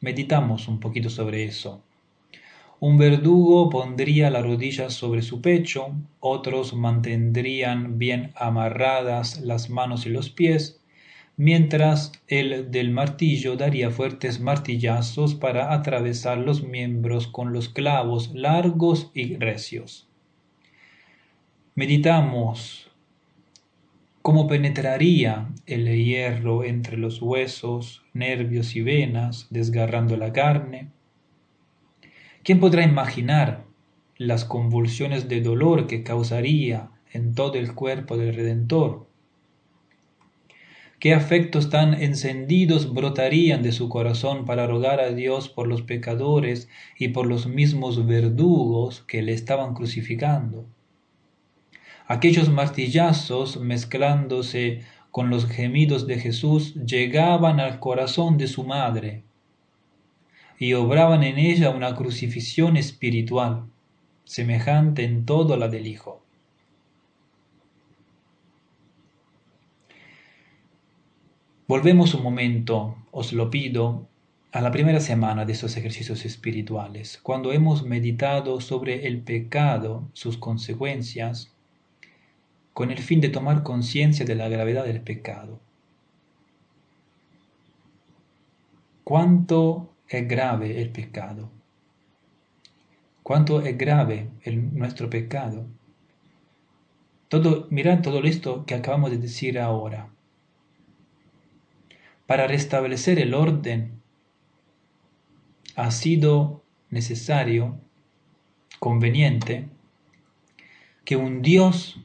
Meditamos 0.00 0.68
un 0.68 0.80
poquito 0.80 1.08
sobre 1.08 1.44
eso. 1.44 1.82
Un 2.78 2.98
verdugo 2.98 3.70
pondría 3.70 4.28
la 4.28 4.42
rodilla 4.42 4.90
sobre 4.90 5.22
su 5.22 5.40
pecho, 5.40 5.94
otros 6.20 6.74
mantendrían 6.74 7.98
bien 7.98 8.32
amarradas 8.36 9.40
las 9.40 9.70
manos 9.70 10.04
y 10.04 10.10
los 10.10 10.28
pies, 10.28 10.81
mientras 11.36 12.12
el 12.28 12.70
del 12.70 12.90
martillo 12.90 13.56
daría 13.56 13.90
fuertes 13.90 14.40
martillazos 14.40 15.34
para 15.34 15.72
atravesar 15.72 16.38
los 16.38 16.62
miembros 16.62 17.26
con 17.26 17.52
los 17.52 17.68
clavos 17.68 18.32
largos 18.34 19.10
y 19.14 19.36
recios. 19.36 20.08
Meditamos 21.74 22.90
cómo 24.20 24.46
penetraría 24.46 25.48
el 25.66 25.86
hierro 25.86 26.64
entre 26.64 26.96
los 26.96 27.20
huesos, 27.20 28.04
nervios 28.12 28.76
y 28.76 28.82
venas, 28.82 29.48
desgarrando 29.50 30.16
la 30.16 30.32
carne. 30.32 30.90
¿Quién 32.44 32.60
podrá 32.60 32.84
imaginar 32.84 33.64
las 34.18 34.44
convulsiones 34.44 35.28
de 35.28 35.40
dolor 35.40 35.86
que 35.86 36.02
causaría 36.02 36.90
en 37.12 37.34
todo 37.34 37.54
el 37.54 37.74
cuerpo 37.74 38.16
del 38.16 38.34
Redentor? 38.34 39.06
¿Qué 41.02 41.14
afectos 41.14 41.68
tan 41.68 42.00
encendidos 42.00 42.94
brotarían 42.94 43.64
de 43.64 43.72
su 43.72 43.88
corazón 43.88 44.44
para 44.44 44.68
rogar 44.68 45.00
a 45.00 45.10
Dios 45.10 45.48
por 45.48 45.66
los 45.66 45.82
pecadores 45.82 46.68
y 46.96 47.08
por 47.08 47.26
los 47.26 47.48
mismos 47.48 48.06
verdugos 48.06 49.02
que 49.02 49.20
le 49.20 49.32
estaban 49.32 49.74
crucificando? 49.74 50.64
Aquellos 52.06 52.50
martillazos 52.50 53.56
mezclándose 53.56 54.82
con 55.10 55.28
los 55.28 55.46
gemidos 55.46 56.06
de 56.06 56.20
Jesús 56.20 56.76
llegaban 56.76 57.58
al 57.58 57.80
corazón 57.80 58.38
de 58.38 58.46
su 58.46 58.62
madre 58.62 59.24
y 60.56 60.74
obraban 60.74 61.24
en 61.24 61.36
ella 61.36 61.70
una 61.70 61.96
crucifixión 61.96 62.76
espiritual, 62.76 63.64
semejante 64.22 65.02
en 65.02 65.26
todo 65.26 65.54
a 65.54 65.56
la 65.56 65.66
del 65.66 65.88
Hijo. 65.88 66.21
Volvemos 71.72 72.12
un 72.12 72.22
momento, 72.22 72.98
os 73.12 73.32
lo 73.32 73.48
pido, 73.48 74.06
a 74.52 74.60
la 74.60 74.70
primera 74.70 75.00
semana 75.00 75.46
de 75.46 75.54
esos 75.54 75.74
ejercicios 75.78 76.26
espirituales, 76.26 77.18
cuando 77.22 77.50
hemos 77.50 77.82
meditado 77.82 78.60
sobre 78.60 79.06
el 79.06 79.22
pecado, 79.22 80.06
sus 80.12 80.36
consecuencias, 80.36 81.50
con 82.74 82.90
el 82.90 82.98
fin 82.98 83.22
de 83.22 83.30
tomar 83.30 83.62
conciencia 83.62 84.26
de 84.26 84.34
la 84.34 84.50
gravedad 84.50 84.84
del 84.84 85.00
pecado. 85.00 85.60
¿Cuánto 89.02 89.94
es 90.10 90.28
grave 90.28 90.82
el 90.82 90.90
pecado? 90.90 91.48
¿Cuánto 93.22 93.62
es 93.62 93.78
grave 93.78 94.28
el, 94.42 94.74
nuestro 94.76 95.08
pecado? 95.08 95.64
Todo, 97.28 97.66
mirad 97.70 98.02
todo 98.02 98.22
esto 98.24 98.66
que 98.66 98.74
acabamos 98.74 99.10
de 99.10 99.16
decir 99.16 99.58
ahora. 99.58 100.11
Para 102.26 102.46
restablecer 102.46 103.18
el 103.18 103.34
orden 103.34 104.00
ha 105.76 105.90
sido 105.90 106.62
necesario, 106.90 107.78
conveniente, 108.78 109.68
que 111.04 111.16
un 111.16 111.42
Dios 111.42 112.00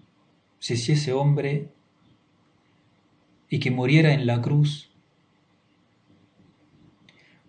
se 0.59 0.73
hiciese 0.73 1.13
hombre 1.13 1.69
y 3.49 3.59
que 3.59 3.71
muriera 3.71 4.13
en 4.13 4.25
la 4.25 4.41
cruz. 4.41 4.91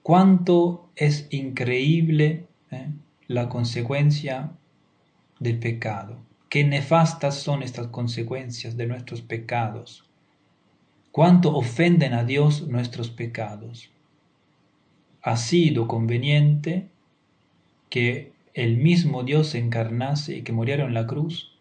Cuánto 0.02 0.90
es 0.96 1.26
increíble 1.30 2.46
eh, 2.70 2.88
la 3.26 3.48
consecuencia 3.48 4.52
del 5.38 5.58
pecado. 5.58 6.18
Qué 6.48 6.64
nefastas 6.64 7.38
son 7.40 7.62
estas 7.62 7.88
consecuencias 7.88 8.76
de 8.76 8.86
nuestros 8.86 9.20
pecados. 9.20 10.07
Cuánto 11.18 11.56
ofenden 11.56 12.14
a 12.14 12.22
Dios 12.22 12.68
nuestros 12.68 13.10
pecados. 13.10 13.90
Ha 15.20 15.36
sido 15.36 15.88
conveniente 15.88 16.90
que 17.90 18.30
el 18.54 18.76
mismo 18.76 19.24
Dios 19.24 19.48
se 19.48 19.58
encarnase 19.58 20.36
y 20.36 20.42
que 20.42 20.52
muriera 20.52 20.84
en 20.84 20.94
la 20.94 21.08
cruz 21.08 21.58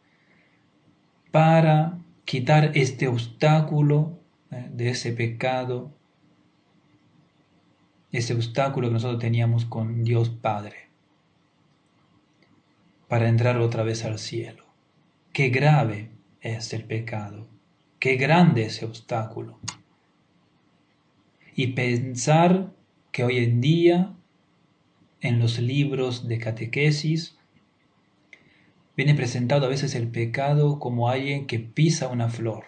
para 1.32 1.98
quitar 2.24 2.78
este 2.78 3.08
obstáculo 3.08 4.20
eh, 4.52 4.70
de 4.72 4.92
ese 4.92 5.12
pecado 5.12 5.92
ese 8.12 8.36
obstáculo 8.36 8.90
que 8.90 8.94
nosotros 8.94 9.20
teníamos 9.20 9.66
con 9.66 10.04
Dios 10.04 10.30
Padre 10.30 10.90
para 13.08 13.28
entrar 13.28 13.58
otra 13.58 13.82
vez 13.82 14.06
al 14.06 14.20
cielo. 14.20 14.66
Qué 15.34 15.50
grave 15.50 16.12
es 16.42 16.74
el 16.74 16.84
pecado, 16.84 17.48
qué 18.00 18.16
grande 18.16 18.66
ese 18.66 18.86
obstáculo. 18.86 19.60
Y 21.56 21.68
pensar 21.68 22.72
que 23.12 23.24
hoy 23.24 23.38
en 23.38 23.62
día 23.62 24.14
en 25.22 25.40
los 25.40 25.60
libros 25.60 26.28
de 26.28 26.38
catequesis 26.38 27.38
viene 28.96 29.16
presentado 29.16 29.66
a 29.66 29.70
veces 29.70 29.96
el 29.96 30.08
pecado 30.08 30.80
como 30.80 31.10
alguien 31.10 31.48
que 31.48 31.60
pisa 31.60 32.08
una 32.08 32.30
flor, 32.30 32.66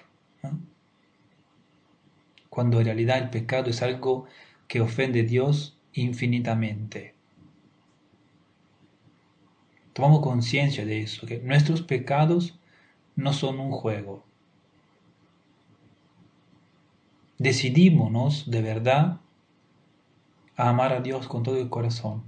cuando 2.49 2.79
en 2.79 2.85
realidad 2.85 3.19
el 3.19 3.29
pecado 3.29 3.69
es 3.69 3.81
algo 3.81 4.25
que 4.67 4.81
ofende 4.81 5.21
a 5.21 5.23
Dios 5.23 5.79
infinitamente. 5.93 7.15
Tomamos 9.93 10.21
conciencia 10.21 10.85
de 10.85 11.01
eso, 11.01 11.27
que 11.27 11.39
nuestros 11.39 11.81
pecados 11.81 12.59
no 13.15 13.33
son 13.33 13.59
un 13.59 13.71
juego. 13.71 14.28
Decidímonos 17.39 18.51
de 18.51 18.61
verdad 18.61 19.21
a 20.57 20.69
amar 20.69 20.91
a 20.91 20.99
Dios 20.99 21.29
con 21.29 21.41
todo 21.41 21.55
el 21.55 21.69
corazón 21.69 22.21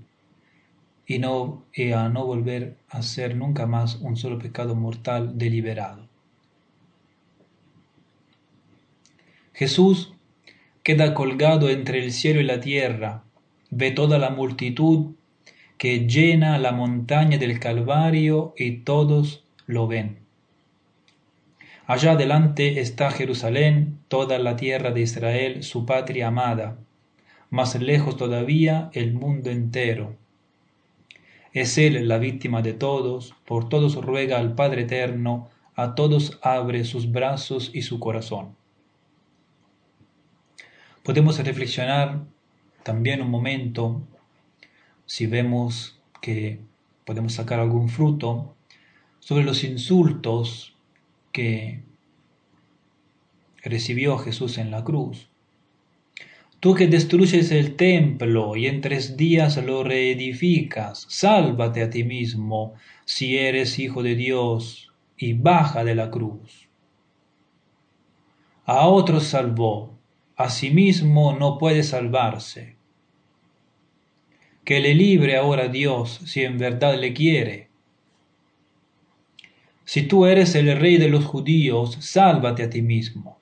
y, 1.05 1.19
no, 1.19 1.65
y 1.73 1.91
a 1.91 2.07
no 2.07 2.25
volver 2.25 2.77
a 2.87 3.01
ser 3.01 3.35
nunca 3.35 3.67
más 3.67 3.95
un 3.97 4.15
solo 4.15 4.39
pecado 4.39 4.73
mortal 4.73 5.37
deliberado. 5.37 6.07
Jesús 9.51 10.13
queda 10.81 11.13
colgado 11.13 11.69
entre 11.69 12.01
el 12.01 12.13
cielo 12.13 12.39
y 12.39 12.45
la 12.45 12.61
tierra, 12.61 13.25
ve 13.69 13.91
toda 13.91 14.17
la 14.17 14.29
multitud 14.29 15.15
que 15.77 16.07
llena 16.07 16.57
la 16.57 16.71
montaña 16.71 17.37
del 17.37 17.59
Calvario 17.59 18.53
y 18.57 18.77
todos 18.77 19.43
lo 19.65 19.87
ven. 19.87 20.19
Allá 21.91 22.13
adelante 22.13 22.79
está 22.79 23.11
Jerusalén, 23.11 23.99
toda 24.07 24.39
la 24.39 24.55
tierra 24.55 24.91
de 24.91 25.01
Israel, 25.01 25.61
su 25.61 25.85
patria 25.85 26.27
amada, 26.27 26.77
más 27.49 27.75
lejos 27.75 28.15
todavía 28.15 28.89
el 28.93 29.13
mundo 29.13 29.49
entero. 29.49 30.15
Es 31.51 31.77
Él 31.77 32.07
la 32.07 32.17
víctima 32.17 32.61
de 32.61 32.71
todos, 32.71 33.35
por 33.45 33.67
todos 33.67 33.95
ruega 33.95 34.39
al 34.39 34.55
Padre 34.55 34.83
Eterno, 34.83 35.49
a 35.75 35.93
todos 35.93 36.39
abre 36.41 36.85
sus 36.85 37.11
brazos 37.11 37.71
y 37.73 37.81
su 37.81 37.99
corazón. 37.99 38.55
Podemos 41.03 41.37
reflexionar 41.39 42.21
también 42.83 43.21
un 43.21 43.29
momento, 43.29 44.01
si 45.05 45.27
vemos 45.27 45.99
que 46.21 46.61
podemos 47.03 47.33
sacar 47.33 47.59
algún 47.59 47.89
fruto, 47.89 48.55
sobre 49.19 49.43
los 49.43 49.65
insultos 49.65 50.70
que 51.31 51.83
recibió 53.63 54.17
Jesús 54.17 54.57
en 54.57 54.71
la 54.71 54.83
cruz. 54.83 55.29
Tú 56.59 56.75
que 56.75 56.87
destruyes 56.87 57.51
el 57.51 57.75
templo 57.75 58.55
y 58.55 58.67
en 58.67 58.81
tres 58.81 59.17
días 59.17 59.57
lo 59.57 59.83
reedificas, 59.83 61.07
sálvate 61.09 61.81
a 61.81 61.89
ti 61.89 62.03
mismo 62.03 62.75
si 63.03 63.37
eres 63.37 63.79
hijo 63.79 64.03
de 64.03 64.13
Dios 64.13 64.93
y 65.17 65.33
baja 65.33 65.83
de 65.83 65.95
la 65.95 66.11
cruz. 66.11 66.69
A 68.65 68.87
otros 68.87 69.23
salvó, 69.23 69.97
a 70.35 70.49
sí 70.49 70.69
mismo 70.69 71.33
no 71.33 71.57
puede 71.57 71.81
salvarse. 71.81 72.75
Que 74.63 74.79
le 74.79 74.93
libre 74.93 75.37
ahora 75.37 75.67
Dios 75.67 76.21
si 76.25 76.43
en 76.43 76.59
verdad 76.59 76.99
le 76.99 77.13
quiere. 77.13 77.70
Si 79.91 80.03
tú 80.03 80.25
eres 80.25 80.55
el 80.55 80.79
rey 80.79 80.95
de 80.95 81.09
los 81.09 81.25
judíos, 81.25 81.97
sálvate 81.99 82.63
a 82.63 82.69
ti 82.69 82.81
mismo. 82.81 83.41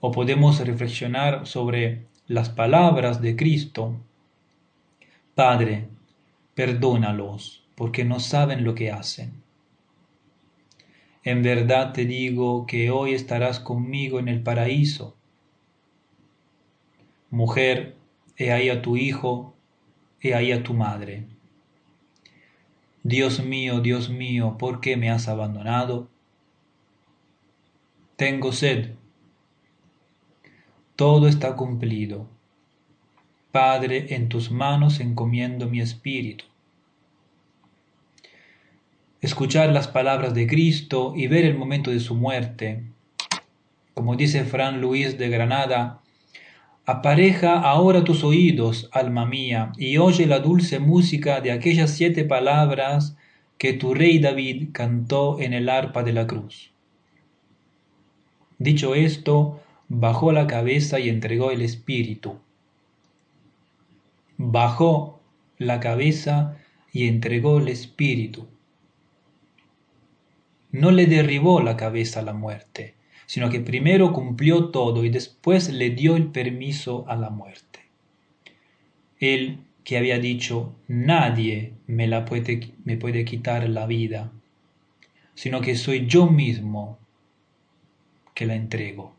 O 0.00 0.10
podemos 0.10 0.58
reflexionar 0.60 1.46
sobre 1.46 2.06
las 2.26 2.48
palabras 2.48 3.20
de 3.20 3.36
Cristo. 3.36 4.00
Padre, 5.34 5.88
perdónalos, 6.54 7.68
porque 7.74 8.02
no 8.06 8.18
saben 8.18 8.64
lo 8.64 8.74
que 8.74 8.90
hacen. 8.90 9.42
En 11.22 11.42
verdad 11.42 11.92
te 11.92 12.06
digo 12.06 12.64
que 12.64 12.90
hoy 12.90 13.12
estarás 13.12 13.60
conmigo 13.60 14.18
en 14.18 14.28
el 14.28 14.42
paraíso. 14.42 15.18
Mujer, 17.28 17.94
he 18.38 18.52
ahí 18.52 18.70
a 18.70 18.80
tu 18.80 18.96
hijo, 18.96 19.54
he 20.22 20.32
ahí 20.32 20.50
a 20.50 20.62
tu 20.62 20.72
madre. 20.72 21.33
Dios 23.04 23.44
mío, 23.44 23.80
Dios 23.80 24.10
mío, 24.10 24.56
¿por 24.58 24.80
qué 24.80 24.96
me 24.96 25.10
has 25.10 25.28
abandonado? 25.28 26.08
Tengo 28.16 28.50
sed. 28.50 28.94
Todo 30.96 31.28
está 31.28 31.54
cumplido. 31.54 32.28
Padre, 33.52 34.16
en 34.16 34.28
tus 34.28 34.50
manos 34.50 34.98
encomiendo 34.98 35.68
mi 35.68 35.80
espíritu 35.80 36.46
escuchar 39.24 39.70
las 39.72 39.88
palabras 39.88 40.34
de 40.34 40.46
Cristo 40.46 41.14
y 41.16 41.28
ver 41.28 41.46
el 41.46 41.56
momento 41.56 41.90
de 41.90 41.98
su 41.98 42.14
muerte. 42.14 42.82
Como 43.94 44.16
dice 44.16 44.44
Fran 44.44 44.82
Luis 44.82 45.16
de 45.16 45.30
Granada, 45.30 46.02
apareja 46.86 47.60
ahora 47.60 48.04
tus 48.04 48.24
oídos, 48.24 48.88
alma 48.92 49.26
mía, 49.26 49.72
y 49.76 49.98
oye 49.98 50.26
la 50.26 50.40
dulce 50.40 50.78
música 50.78 51.40
de 51.40 51.52
aquellas 51.52 51.90
siete 51.90 52.24
palabras 52.24 53.16
que 53.58 53.72
tu 53.72 53.94
rey 53.94 54.18
David 54.18 54.70
cantó 54.72 55.40
en 55.40 55.52
el 55.52 55.68
arpa 55.68 56.02
de 56.02 56.12
la 56.12 56.26
cruz. 56.26 56.72
Dicho 58.58 58.94
esto, 58.94 59.60
bajó 59.88 60.32
la 60.32 60.46
cabeza 60.46 61.00
y 61.00 61.08
entregó 61.08 61.50
el 61.50 61.62
espíritu. 61.62 62.38
Bajó 64.36 65.20
la 65.58 65.80
cabeza 65.80 66.56
y 66.92 67.08
entregó 67.08 67.58
el 67.58 67.68
espíritu 67.68 68.48
no 70.74 70.90
le 70.90 71.06
derribó 71.06 71.62
la 71.62 71.76
cabeza 71.76 72.20
la 72.20 72.32
muerte, 72.32 72.96
sino 73.26 73.50
que 73.50 73.60
primero 73.60 74.12
cumplió 74.12 74.66
todo 74.66 75.04
y 75.04 75.08
después 75.08 75.70
le 75.70 75.90
dio 75.90 76.16
el 76.16 76.26
permiso 76.26 77.04
a 77.08 77.16
la 77.16 77.30
muerte. 77.30 77.80
Él 79.18 79.60
que 79.84 79.98
había 79.98 80.18
dicho, 80.18 80.74
nadie 80.88 81.74
me, 81.86 82.08
puede, 82.22 82.72
me 82.84 82.96
puede 82.96 83.24
quitar 83.24 83.68
la 83.68 83.86
vida, 83.86 84.32
sino 85.34 85.60
que 85.60 85.76
soy 85.76 86.06
yo 86.06 86.26
mismo 86.26 86.98
que 88.34 88.46
la 88.46 88.54
entrego. 88.54 89.14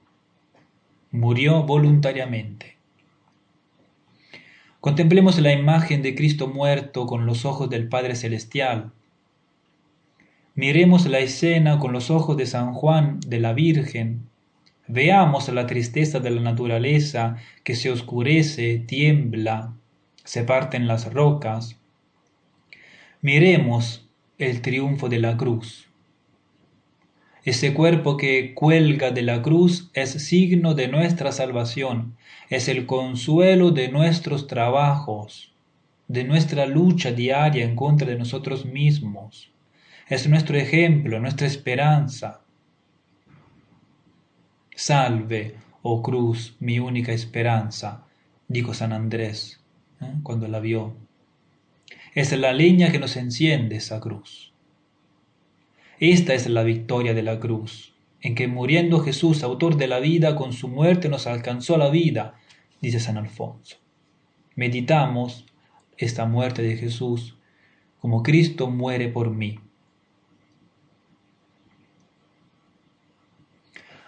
Murió 1.11 1.63
voluntariamente. 1.63 2.75
Contemplemos 4.81 5.39
la 5.39 5.53
imagen 5.53 6.01
de 6.01 6.13
Cristo 6.13 6.47
muerto 6.47 7.05
con 7.05 7.25
los 7.25 7.45
ojos 7.45 7.69
del 7.69 7.87
Padre 7.87 8.15
Celestial, 8.15 8.91
Miremos 10.57 11.05
la 11.07 11.19
escena 11.19 11.79
con 11.79 11.91
los 11.91 12.09
ojos 12.09 12.37
de 12.37 12.45
San 12.45 12.73
Juan 12.73 13.19
de 13.27 13.41
la 13.41 13.51
Virgen. 13.51 14.29
Veamos 14.87 15.49
la 15.49 15.67
tristeza 15.67 16.21
de 16.21 16.29
la 16.29 16.39
naturaleza 16.39 17.35
que 17.65 17.75
se 17.75 17.91
oscurece, 17.91 18.79
tiembla, 18.79 19.73
se 20.23 20.45
parten 20.45 20.87
las 20.87 21.13
rocas. 21.13 21.77
Miremos 23.21 24.07
el 24.37 24.61
triunfo 24.61 25.09
de 25.09 25.19
la 25.19 25.35
cruz. 25.35 25.89
Ese 27.43 27.73
cuerpo 27.73 28.15
que 28.15 28.53
cuelga 28.53 29.11
de 29.11 29.23
la 29.23 29.41
cruz 29.41 29.91
es 29.93 30.11
signo 30.11 30.73
de 30.73 30.87
nuestra 30.87 31.33
salvación, 31.33 32.15
es 32.49 32.69
el 32.69 32.85
consuelo 32.85 33.71
de 33.71 33.89
nuestros 33.89 34.47
trabajos, 34.47 35.53
de 36.07 36.23
nuestra 36.23 36.65
lucha 36.65 37.11
diaria 37.11 37.65
en 37.65 37.75
contra 37.75 38.07
de 38.07 38.17
nosotros 38.17 38.65
mismos 38.65 39.51
es 40.07 40.27
nuestro 40.27 40.57
ejemplo, 40.57 41.19
nuestra 41.19 41.47
esperanza. 41.47 42.41
Salve, 44.75 45.55
oh 45.81 46.01
cruz, 46.01 46.55
mi 46.59 46.79
única 46.79 47.11
esperanza, 47.11 48.05
dijo 48.47 48.73
San 48.73 48.93
Andrés 48.93 49.63
¿eh? 50.01 50.13
cuando 50.21 50.47
la 50.47 50.59
vio. 50.59 50.95
Es 52.13 52.31
la 52.37 52.53
leña 52.53 52.91
que 52.91 52.99
nos 52.99 53.17
enciende 53.17 53.77
esa 53.77 53.99
cruz. 53.99 54.53
Esta 55.99 56.33
es 56.33 56.47
la 56.47 56.63
victoria 56.63 57.13
de 57.13 57.23
la 57.23 57.39
cruz, 57.39 57.93
en 58.21 58.35
que 58.35 58.47
muriendo 58.47 58.99
Jesús, 58.99 59.43
autor 59.43 59.77
de 59.77 59.87
la 59.87 59.99
vida, 59.99 60.35
con 60.35 60.53
su 60.53 60.67
muerte 60.67 61.09
nos 61.09 61.25
alcanzó 61.25 61.77
la 61.77 61.89
vida, 61.89 62.35
dice 62.81 62.99
San 62.99 63.17
Alfonso. 63.17 63.77
Meditamos 64.55 65.45
esta 65.97 66.25
muerte 66.25 66.61
de 66.61 66.77
Jesús 66.77 67.37
como 67.99 68.23
Cristo 68.23 68.69
muere 68.69 69.07
por 69.07 69.31
mí. 69.31 69.59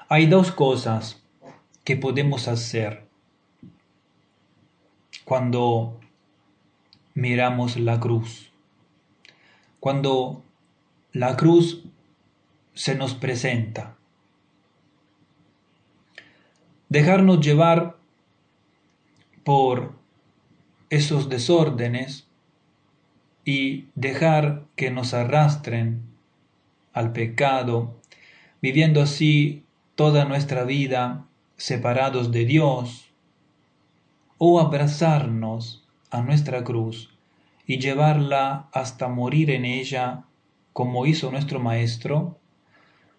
Hay 0.09 0.27
dos 0.27 0.53
cosas 0.53 1.21
que 1.83 1.97
podemos 1.97 2.47
hacer 2.47 3.05
cuando 5.25 5.99
miramos 7.13 7.75
la 7.75 7.99
cruz. 7.99 8.53
Cuando 9.81 10.45
la 11.11 11.35
cruz 11.35 11.83
se 12.73 12.95
nos 12.95 13.15
presenta. 13.15 13.97
Dejarnos 16.87 17.45
llevar 17.45 17.97
por 19.43 19.93
esos 20.89 21.27
desórdenes 21.27 22.27
y 23.43 23.87
dejar 23.95 24.63
que 24.77 24.89
nos 24.89 25.13
arrastren 25.13 26.01
al 26.93 27.11
pecado, 27.11 27.99
viviendo 28.61 29.01
así 29.01 29.65
toda 29.97 30.25
nuestra 30.25 30.63
vida 30.63 31.25
separados 31.57 32.31
de 32.31 32.45
Dios, 32.45 33.09
o 34.37 34.59
abrazarnos 34.59 35.83
a 36.11 36.21
nuestra 36.21 36.63
cruz 36.63 37.09
y 37.65 37.79
llevarla 37.79 38.69
hasta 38.73 39.07
morir 39.07 39.49
en 39.49 39.65
ella 39.65 40.25
como 40.71 41.07
hizo 41.07 41.31
nuestro 41.31 41.59
Maestro, 41.59 42.37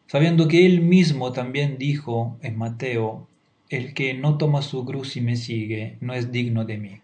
sabiendo 0.07 0.47
que 0.47 0.67
Él 0.67 0.81
mismo 0.81 1.33
también 1.33 1.79
dijo 1.79 2.39
en 2.43 2.57
Mateo, 2.57 3.27
el 3.71 3.93
que 3.93 4.15
no 4.15 4.39
toma 4.39 4.63
su 4.63 4.85
cruz 4.85 5.17
y 5.17 5.21
me 5.21 5.35
sigue 5.35 5.99
no 6.01 6.15
es 6.15 6.31
digno 6.31 6.65
de 6.65 6.79
mí. 6.79 7.01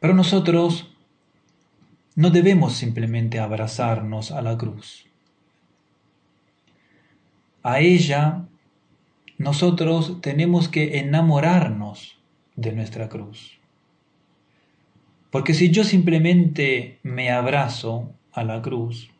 Pero 0.00 0.14
nosotros 0.14 0.96
no 2.16 2.30
debemos 2.30 2.72
simplemente 2.72 3.38
abrazarnos 3.38 4.32
a 4.32 4.40
la 4.40 4.56
cruz. 4.56 5.11
A 7.62 7.80
ella 7.80 8.44
nosotros 9.38 10.20
tenemos 10.20 10.68
que 10.68 10.98
enamorarnos 10.98 12.18
de 12.56 12.72
nuestra 12.72 13.08
cruz. 13.08 13.58
Porque 15.30 15.54
si 15.54 15.70
yo 15.70 15.84
simplemente 15.84 16.98
me 17.02 17.30
abrazo 17.30 18.12
a 18.32 18.44
la 18.44 18.60
cruz, 18.60 19.10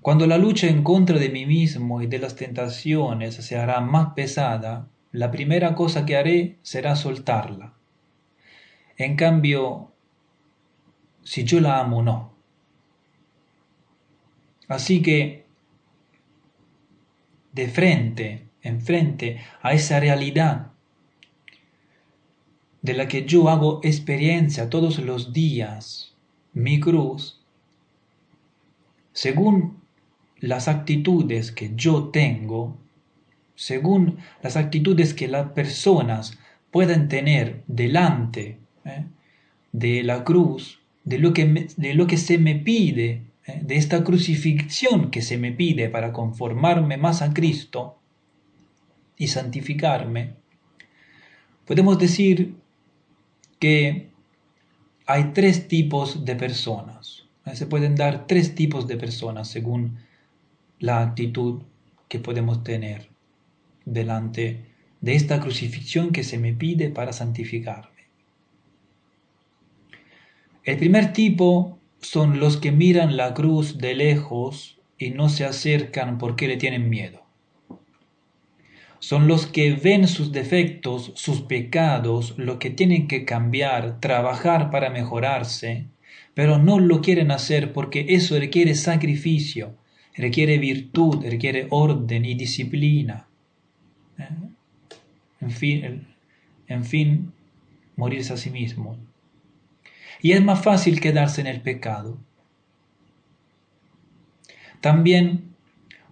cuando 0.00 0.26
la 0.26 0.38
lucha 0.38 0.68
en 0.68 0.82
contra 0.82 1.18
de 1.18 1.28
mí 1.28 1.46
mismo 1.46 2.00
y 2.00 2.06
de 2.06 2.18
las 2.18 2.36
tentaciones 2.36 3.34
se 3.34 3.58
hará 3.58 3.80
más 3.80 4.14
pesada, 4.14 4.88
la 5.12 5.30
primera 5.30 5.74
cosa 5.74 6.06
que 6.06 6.16
haré 6.16 6.56
será 6.62 6.96
soltarla 6.96 7.76
en 8.96 9.16
cambio, 9.16 9.92
si 11.22 11.44
yo 11.44 11.60
la 11.60 11.80
amo, 11.80 12.02
no. 12.02 12.32
Así 14.68 15.02
que, 15.02 15.45
de 17.56 17.68
frente, 17.68 18.42
enfrente 18.62 19.38
a 19.62 19.72
esa 19.72 19.98
realidad 19.98 20.72
de 22.82 22.92
la 22.92 23.08
que 23.08 23.24
yo 23.24 23.48
hago 23.48 23.80
experiencia 23.82 24.68
todos 24.68 24.98
los 24.98 25.32
días, 25.32 26.14
mi 26.52 26.78
cruz, 26.78 27.40
según 29.12 29.80
las 30.38 30.68
actitudes 30.68 31.50
que 31.50 31.72
yo 31.74 32.10
tengo, 32.10 32.76
según 33.54 34.18
las 34.42 34.56
actitudes 34.56 35.14
que 35.14 35.26
las 35.26 35.52
personas 35.52 36.38
puedan 36.70 37.08
tener 37.08 37.62
delante 37.66 38.58
¿eh? 38.84 39.04
de 39.72 40.02
la 40.02 40.24
cruz, 40.24 40.78
de 41.04 41.18
lo, 41.18 41.32
que 41.32 41.68
de 41.76 41.94
lo 41.94 42.06
que 42.06 42.18
se 42.18 42.36
me 42.36 42.54
pide. 42.54 43.22
De 43.46 43.76
esta 43.76 44.02
crucifixión 44.02 45.10
que 45.10 45.22
se 45.22 45.38
me 45.38 45.52
pide 45.52 45.88
para 45.88 46.12
conformarme 46.12 46.96
más 46.96 47.22
a 47.22 47.32
Cristo 47.32 47.98
y 49.16 49.28
santificarme, 49.28 50.34
podemos 51.64 51.98
decir 51.98 52.56
que 53.58 54.10
hay 55.06 55.32
tres 55.32 55.68
tipos 55.68 56.24
de 56.24 56.34
personas. 56.34 57.24
Se 57.54 57.66
pueden 57.66 57.94
dar 57.94 58.26
tres 58.26 58.54
tipos 58.54 58.88
de 58.88 58.96
personas 58.96 59.48
según 59.48 59.98
la 60.80 61.00
actitud 61.00 61.62
que 62.08 62.18
podemos 62.18 62.64
tener 62.64 63.08
delante 63.84 64.64
de 65.00 65.14
esta 65.14 65.40
crucifixión 65.40 66.10
que 66.10 66.24
se 66.24 66.38
me 66.38 66.52
pide 66.52 66.90
para 66.90 67.12
santificar. 67.12 67.90
El 70.64 70.78
primer 70.78 71.12
tipo 71.12 71.78
son 72.00 72.40
los 72.40 72.56
que 72.56 72.72
miran 72.72 73.16
la 73.16 73.34
cruz 73.34 73.78
de 73.78 73.94
lejos 73.94 74.78
y 74.98 75.10
no 75.10 75.28
se 75.28 75.44
acercan 75.44 76.18
porque 76.18 76.48
le 76.48 76.56
tienen 76.56 76.88
miedo. 76.88 77.22
Son 78.98 79.28
los 79.28 79.46
que 79.46 79.72
ven 79.72 80.08
sus 80.08 80.32
defectos, 80.32 81.12
sus 81.14 81.42
pecados, 81.42 82.34
lo 82.38 82.58
que 82.58 82.70
tienen 82.70 83.08
que 83.08 83.24
cambiar, 83.24 84.00
trabajar 84.00 84.70
para 84.70 84.90
mejorarse, 84.90 85.84
pero 86.34 86.58
no 86.58 86.78
lo 86.78 87.00
quieren 87.02 87.30
hacer 87.30 87.72
porque 87.72 88.06
eso 88.08 88.38
requiere 88.38 88.74
sacrificio, 88.74 89.74
requiere 90.14 90.58
virtud, 90.58 91.24
requiere 91.24 91.66
orden 91.70 92.24
y 92.24 92.34
disciplina. 92.34 93.26
¿Eh? 94.18 94.28
En 95.40 95.50
fin, 95.50 96.06
en 96.68 96.84
fin, 96.84 97.32
morirse 97.96 98.32
a 98.32 98.36
sí 98.36 98.50
mismo 98.50 98.96
y 100.20 100.32
es 100.32 100.42
más 100.42 100.62
fácil 100.62 101.00
quedarse 101.00 101.40
en 101.40 101.46
el 101.46 101.60
pecado. 101.60 102.18
También 104.80 105.54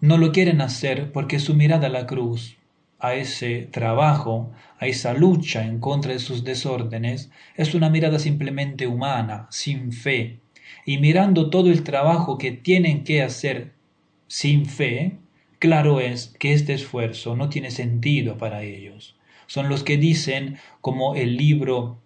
no 0.01 0.19
lo 0.19 0.33
quieren 0.33 0.61
hacer 0.61 1.13
porque 1.13 1.39
su 1.39 1.55
mirada 1.55 1.87
a 1.87 1.91
la 1.91 2.07
cruz, 2.07 2.57
a 2.99 3.15
ese 3.15 3.69
trabajo, 3.71 4.53
a 4.79 4.87
esa 4.87 5.13
lucha 5.15 5.65
en 5.65 5.79
contra 5.79 6.13
de 6.13 6.19
sus 6.19 6.45
desórdenes, 6.45 7.31
es 7.57 7.75
una 7.75 7.91
mirada 7.91 8.19
simplemente 8.19 8.87
humana, 8.87 9.47
sin 9.51 9.93
fe, 9.93 10.41
y 10.87 10.99
mirando 10.99 11.51
todo 11.51 11.71
el 11.71 11.83
trabajo 11.83 12.39
que 12.39 12.53
tienen 12.53 13.05
que 13.05 13.23
hacer 13.23 13.73
sin 14.27 14.67
fe, 14.67 15.19
claro 15.59 16.01
es 16.01 16.35
que 16.39 16.53
este 16.53 16.75
esfuerzo 16.75 17.37
no 17.37 17.49
tiene 17.49 17.71
sentido 17.71 18.37
para 18.39 18.63
ellos. 18.63 19.17
Son 19.47 19.69
los 19.69 19.85
que 19.85 19.97
dicen, 19.97 20.59
como 20.81 21.15
el 21.15 21.37
libro 21.37 22.01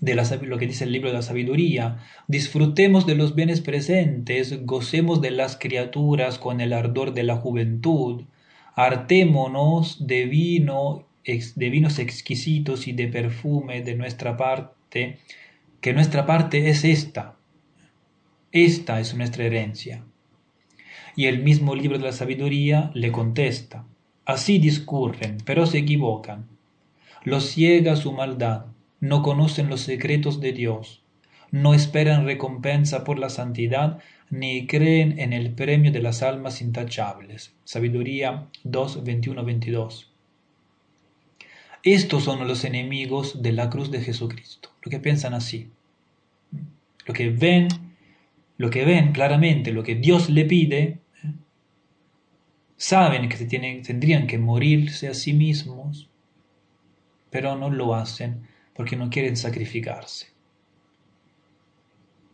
de 0.00 0.14
lo 0.14 0.58
que 0.58 0.66
dice 0.66 0.84
el 0.84 0.92
libro 0.92 1.08
de 1.08 1.16
la 1.16 1.22
sabiduría, 1.22 1.98
disfrutemos 2.28 3.06
de 3.06 3.16
los 3.16 3.34
bienes 3.34 3.60
presentes, 3.60 4.64
gocemos 4.64 5.20
de 5.20 5.30
las 5.30 5.56
criaturas 5.56 6.38
con 6.38 6.60
el 6.60 6.72
ardor 6.72 7.14
de 7.14 7.24
la 7.24 7.36
juventud, 7.36 8.24
hartémonos 8.74 10.06
de 10.06 10.26
vino, 10.26 11.06
de 11.24 11.70
vinos 11.70 11.98
exquisitos 11.98 12.86
y 12.86 12.92
de 12.92 13.08
perfume 13.08 13.82
de 13.82 13.96
nuestra 13.96 14.36
parte, 14.36 15.18
que 15.80 15.92
nuestra 15.92 16.26
parte 16.26 16.70
es 16.70 16.84
esta, 16.84 17.36
esta 18.52 19.00
es 19.00 19.14
nuestra 19.14 19.44
herencia. 19.44 20.04
Y 21.16 21.26
el 21.26 21.42
mismo 21.42 21.74
libro 21.74 21.98
de 21.98 22.04
la 22.04 22.12
sabiduría 22.12 22.92
le 22.94 23.10
contesta, 23.10 23.84
así 24.24 24.58
discurren, 24.58 25.38
pero 25.44 25.66
se 25.66 25.78
equivocan, 25.78 26.46
los 27.24 27.50
ciega 27.50 27.96
su 27.96 28.12
maldad, 28.12 28.66
no 29.00 29.22
conocen 29.22 29.68
los 29.68 29.82
secretos 29.82 30.40
de 30.40 30.52
Dios, 30.52 31.02
no 31.50 31.74
esperan 31.74 32.26
recompensa 32.26 33.04
por 33.04 33.18
la 33.18 33.30
santidad, 33.30 34.00
ni 34.30 34.66
creen 34.66 35.18
en 35.18 35.32
el 35.32 35.52
premio 35.52 35.92
de 35.92 36.02
las 36.02 36.22
almas 36.22 36.60
intachables. 36.60 37.54
Sabiduría 37.64 38.48
2, 38.64 39.04
21, 39.04 39.44
22. 39.44 40.12
Estos 41.84 42.24
son 42.24 42.46
los 42.46 42.64
enemigos 42.64 43.42
de 43.42 43.52
la 43.52 43.70
cruz 43.70 43.90
de 43.90 44.00
Jesucristo, 44.00 44.70
lo 44.82 44.90
que 44.90 44.98
piensan 44.98 45.32
así, 45.32 45.70
lo 47.06 47.14
que 47.14 47.30
ven, 47.30 47.68
lo 48.58 48.68
que 48.68 48.84
ven 48.84 49.12
claramente, 49.12 49.72
lo 49.72 49.84
que 49.84 49.94
Dios 49.94 50.28
le 50.28 50.44
pide, 50.44 50.98
saben 52.76 53.28
que 53.28 53.36
tendrían 53.36 54.26
que 54.26 54.38
morirse 54.38 55.08
a 55.08 55.14
sí 55.14 55.32
mismos, 55.32 56.10
pero 57.30 57.56
no 57.56 57.70
lo 57.70 57.94
hacen 57.94 58.48
porque 58.78 58.94
no 58.94 59.10
quieren 59.10 59.36
sacrificarse. 59.36 60.28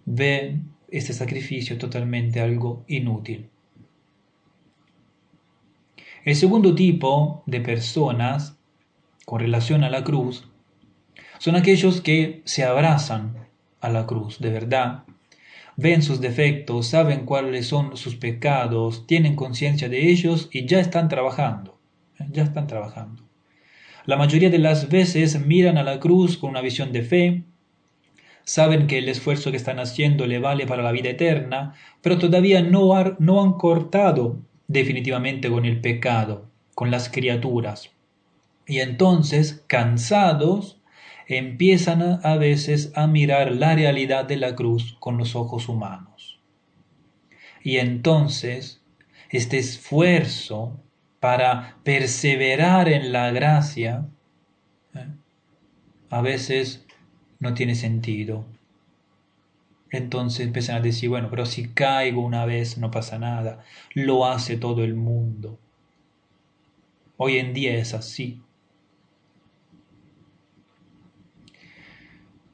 Ven 0.05 0.75
este 0.91 1.15
sacrificio 1.15 1.79
totalmente 1.79 2.43
algo 2.43 2.85
inútil. 2.87 3.49
El 6.23 6.37
segundo 6.37 6.75
tipo 6.75 7.43
de 7.47 7.63
personas 7.63 8.59
con 9.25 9.41
relación 9.41 9.85
a 9.85 9.89
la 9.89 10.05
cruz 10.05 10.47
son 11.39 11.57
aquellos 11.57 12.03
que 12.03 12.43
se 12.45 12.63
abrazan 12.63 13.49
a 13.81 13.89
la 13.89 14.05
cruz 14.05 14.39
de 14.39 14.51
verdad, 14.51 15.05
ven 15.79 16.03
sus 16.03 16.21
defectos, 16.21 16.89
saben 16.89 17.25
cuáles 17.25 17.69
son 17.69 17.97
sus 17.97 18.17
pecados, 18.17 19.07
tienen 19.07 19.35
conciencia 19.35 19.89
de 19.89 20.11
ellos 20.11 20.51
y 20.53 20.67
ya 20.67 20.79
están 20.79 21.09
trabajando, 21.09 21.81
ya 22.31 22.43
están 22.43 22.67
trabajando. 22.67 23.25
La 24.07 24.17
mayoría 24.17 24.51
de 24.51 24.59
las 24.59 24.91
veces 24.91 25.41
miran 25.47 25.79
a 25.79 25.83
la 25.83 25.99
cruz 25.99 26.37
con 26.37 26.51
una 26.51 26.61
visión 26.61 26.93
de 26.93 27.03
fe, 27.03 27.45
saben 28.43 28.87
que 28.87 28.99
el 28.99 29.09
esfuerzo 29.09 29.51
que 29.51 29.57
están 29.57 29.79
haciendo 29.79 30.27
le 30.27 30.39
vale 30.39 30.67
para 30.67 30.83
la 30.83 30.93
vida 30.93 31.09
eterna, 31.09 31.75
pero 32.03 32.19
todavía 32.19 32.61
no, 32.61 32.95
han 32.95 33.53
cortado 33.55 34.43
definitivamente 34.69 35.51
con 35.51 35.65
el 35.65 35.81
pecado, 35.81 36.51
con 36.75 36.91
las 36.91 37.09
criaturas. 37.09 37.93
Y 38.67 38.81
entonces, 38.81 39.65
cansados, 39.67 40.83
empiezan 41.27 42.21
a 42.23 42.37
veces 42.37 42.93
a 42.95 43.07
mirar 43.07 43.53
la 43.53 43.75
realidad 43.75 44.27
de 44.27 44.37
la 44.37 44.55
cruz 44.55 44.97
con 45.01 45.17
los 45.17 45.35
ojos 45.35 45.69
humanos. 45.71 46.41
Y 47.63 47.79
entonces, 47.79 48.83
este 49.31 49.57
esfuerzo 49.57 50.79
para 51.25 51.79
perseverar 51.85 52.87
en 52.91 53.11
la 53.11 53.31
gracia, 53.31 54.07
¿eh? 54.93 55.07
a 56.11 56.21
veces 56.21 56.85
no 57.39 57.55
tiene 57.55 57.77
sentido. 57.77 58.45
Entonces 59.91 60.47
empiezan 60.47 60.77
a 60.77 60.81
decir, 60.81 61.09
bueno, 61.09 61.29
pero 61.31 61.47
si 61.47 61.69
caigo 61.69 62.21
una 62.21 62.45
vez 62.45 62.77
no 62.77 62.91
pasa 62.91 63.19
nada, 63.19 63.65
lo 63.95 64.27
hace 64.27 64.59
todo 64.59 64.85
el 64.85 64.97
mundo. 64.97 65.59
Hoy 67.17 67.39
en 67.39 67.55
día 67.55 67.75
es 67.75 67.95
así. 67.95 68.43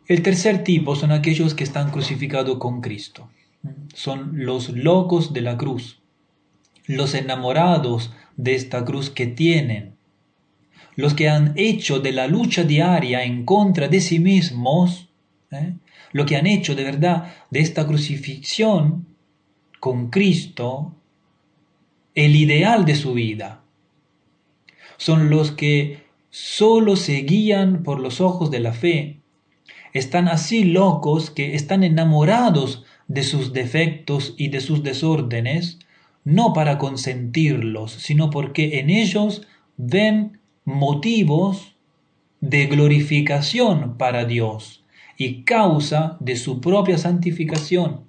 El 0.07 0.23
tercer 0.23 0.63
tipo 0.63 0.95
son 0.95 1.11
aquellos 1.11 1.55
que 1.55 1.65
están 1.65 1.91
crucificados 1.91 2.59
con 2.59 2.81
Cristo. 2.81 3.29
Son 3.95 4.31
los 4.45 4.69
locos 4.69 5.33
de 5.33 5.41
la 5.41 5.57
cruz, 5.57 6.00
los 6.97 7.15
enamorados 7.15 8.13
de 8.37 8.55
esta 8.55 8.85
cruz 8.85 9.11
que 9.11 9.27
tienen, 9.27 9.97
los 10.97 11.15
que 11.15 11.29
han 11.29 11.55
hecho 11.57 12.01
de 12.01 12.13
la 12.13 12.27
lucha 12.27 12.65
diaria 12.65 13.25
en 13.25 13.45
contra 13.45 13.89
de 13.89 14.01
sí 14.01 14.19
mismos, 14.19 15.09
¿eh? 15.51 15.75
lo 16.13 16.27
que 16.27 16.37
han 16.37 16.47
hecho 16.47 16.75
de 16.75 16.85
verdad 16.85 17.33
de 17.51 17.61
esta 17.61 17.87
crucifixión 17.87 19.07
con 19.79 20.11
Cristo 20.11 20.95
el 22.15 22.37
ideal 22.37 22.85
de 22.85 22.97
su 22.97 23.15
vida. 23.15 23.63
Son 24.97 25.31
los 25.31 25.53
que 25.53 26.05
solo 26.29 26.97
se 26.97 27.23
guían 27.23 27.83
por 27.83 28.01
los 28.01 28.21
ojos 28.21 28.51
de 28.51 28.61
la 28.61 28.73
fe 28.73 29.21
están 29.93 30.29
así 30.29 30.65
locos 30.65 31.31
que 31.31 31.55
están 31.55 31.83
enamorados 31.83 32.85
de 33.09 33.23
sus 33.25 33.53
defectos 33.53 34.35
y 34.37 34.49
de 34.49 34.61
sus 34.61 34.83
desórdenes, 34.83 35.79
no 36.25 36.53
para 36.53 36.79
consentirlos, 36.79 37.93
sino 37.93 38.31
porque 38.31 38.79
en 38.79 38.91
ellos 38.91 39.47
ven 39.77 40.41
motivos 40.65 41.77
de 42.41 42.67
glorificación 42.67 43.97
para 43.99 44.25
Dios 44.25 44.85
y 45.17 45.43
causa 45.43 46.17
de 46.21 46.37
su 46.37 46.61
propia 46.61 46.99
santificación. 46.99 48.05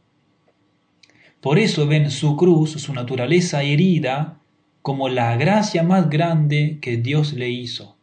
Por 1.41 1.58
eso 1.58 1.88
ven 1.88 2.12
su 2.12 2.38
cruz, 2.38 2.71
su 2.71 2.93
naturaleza 2.93 3.63
herida, 3.63 4.39
como 4.82 5.10
la 5.10 5.36
gracia 5.38 5.84
más 5.84 6.10
grande 6.10 6.80
que 6.82 6.97
Dios 6.97 7.34
le 7.34 7.50
hizo. 7.50 7.97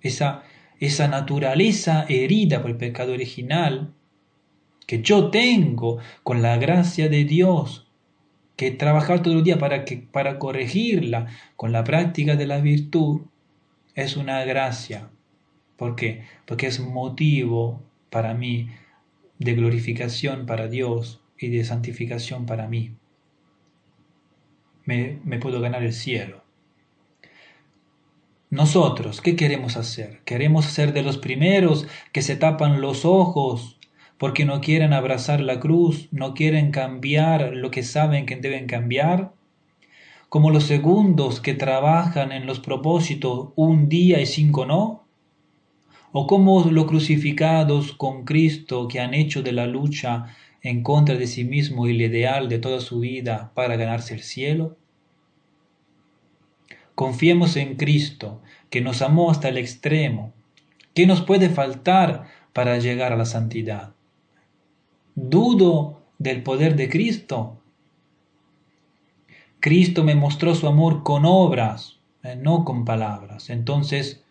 Esa 0.00 0.44
esa 0.80 1.08
naturaleza 1.08 2.06
herida 2.08 2.62
por 2.62 2.70
el 2.70 2.78
pecado 2.78 3.12
original 3.12 3.92
que 4.90 5.02
yo 5.02 5.30
tengo 5.30 5.98
con 6.24 6.42
la 6.42 6.56
gracia 6.56 7.08
de 7.08 7.22
Dios, 7.22 7.86
que 8.56 8.72
trabajar 8.72 9.22
todo 9.22 9.34
el 9.34 9.44
día 9.44 9.56
para, 9.56 9.84
que, 9.84 9.98
para 9.98 10.40
corregirla 10.40 11.28
con 11.54 11.70
la 11.70 11.84
práctica 11.84 12.34
de 12.34 12.48
la 12.48 12.58
virtud, 12.58 13.20
es 13.94 14.16
una 14.16 14.44
gracia. 14.44 15.08
¿Por 15.76 15.94
qué? 15.94 16.24
Porque 16.44 16.66
es 16.66 16.80
motivo 16.80 17.84
para 18.10 18.34
mí 18.34 18.68
de 19.38 19.54
glorificación 19.54 20.44
para 20.44 20.66
Dios 20.66 21.22
y 21.38 21.50
de 21.50 21.62
santificación 21.62 22.44
para 22.44 22.66
mí. 22.66 22.96
Me, 24.86 25.20
me 25.22 25.38
puedo 25.38 25.60
ganar 25.60 25.84
el 25.84 25.92
cielo. 25.92 26.42
Nosotros, 28.50 29.20
¿qué 29.20 29.36
queremos 29.36 29.76
hacer? 29.76 30.22
¿Queremos 30.24 30.64
ser 30.64 30.92
de 30.92 31.04
los 31.04 31.16
primeros 31.16 31.86
que 32.10 32.22
se 32.22 32.34
tapan 32.34 32.80
los 32.80 33.04
ojos 33.04 33.76
porque 34.20 34.44
no 34.44 34.60
quieren 34.60 34.92
abrazar 34.92 35.40
la 35.40 35.60
cruz, 35.60 36.08
no 36.10 36.34
quieren 36.34 36.72
cambiar 36.72 37.54
lo 37.54 37.70
que 37.70 37.82
saben 37.82 38.26
que 38.26 38.36
deben 38.36 38.66
cambiar? 38.66 39.32
¿Como 40.28 40.50
los 40.50 40.64
segundos 40.64 41.40
que 41.40 41.54
trabajan 41.54 42.30
en 42.30 42.44
los 42.44 42.60
propósitos 42.60 43.48
un 43.56 43.88
día 43.88 44.20
y 44.20 44.26
cinco 44.26 44.66
no? 44.66 45.06
¿O 46.12 46.26
como 46.26 46.62
los 46.64 46.84
crucificados 46.84 47.92
con 47.92 48.26
Cristo 48.26 48.88
que 48.88 49.00
han 49.00 49.14
hecho 49.14 49.42
de 49.42 49.52
la 49.52 49.66
lucha 49.66 50.26
en 50.60 50.82
contra 50.82 51.14
de 51.14 51.26
sí 51.26 51.44
mismo 51.44 51.86
el 51.86 52.02
ideal 52.02 52.50
de 52.50 52.58
toda 52.58 52.80
su 52.80 53.00
vida 53.00 53.52
para 53.54 53.76
ganarse 53.76 54.12
el 54.12 54.20
cielo? 54.20 54.76
Confiemos 56.94 57.56
en 57.56 57.76
Cristo, 57.76 58.42
que 58.68 58.82
nos 58.82 59.00
amó 59.00 59.30
hasta 59.30 59.48
el 59.48 59.56
extremo. 59.56 60.34
¿Qué 60.94 61.06
nos 61.06 61.22
puede 61.22 61.48
faltar 61.48 62.26
para 62.52 62.76
llegar 62.76 63.14
a 63.14 63.16
la 63.16 63.24
santidad? 63.24 63.94
¿Dudo 65.28 66.00
del 66.18 66.42
poder 66.42 66.76
de 66.76 66.88
Cristo? 66.88 67.58
Cristo 69.60 70.02
me 70.02 70.14
mostró 70.14 70.54
su 70.54 70.66
amor 70.66 71.02
con 71.02 71.26
obras, 71.26 72.00
eh, 72.22 72.36
no 72.36 72.64
con 72.64 72.86
palabras. 72.86 73.50
Entonces, 73.50 74.24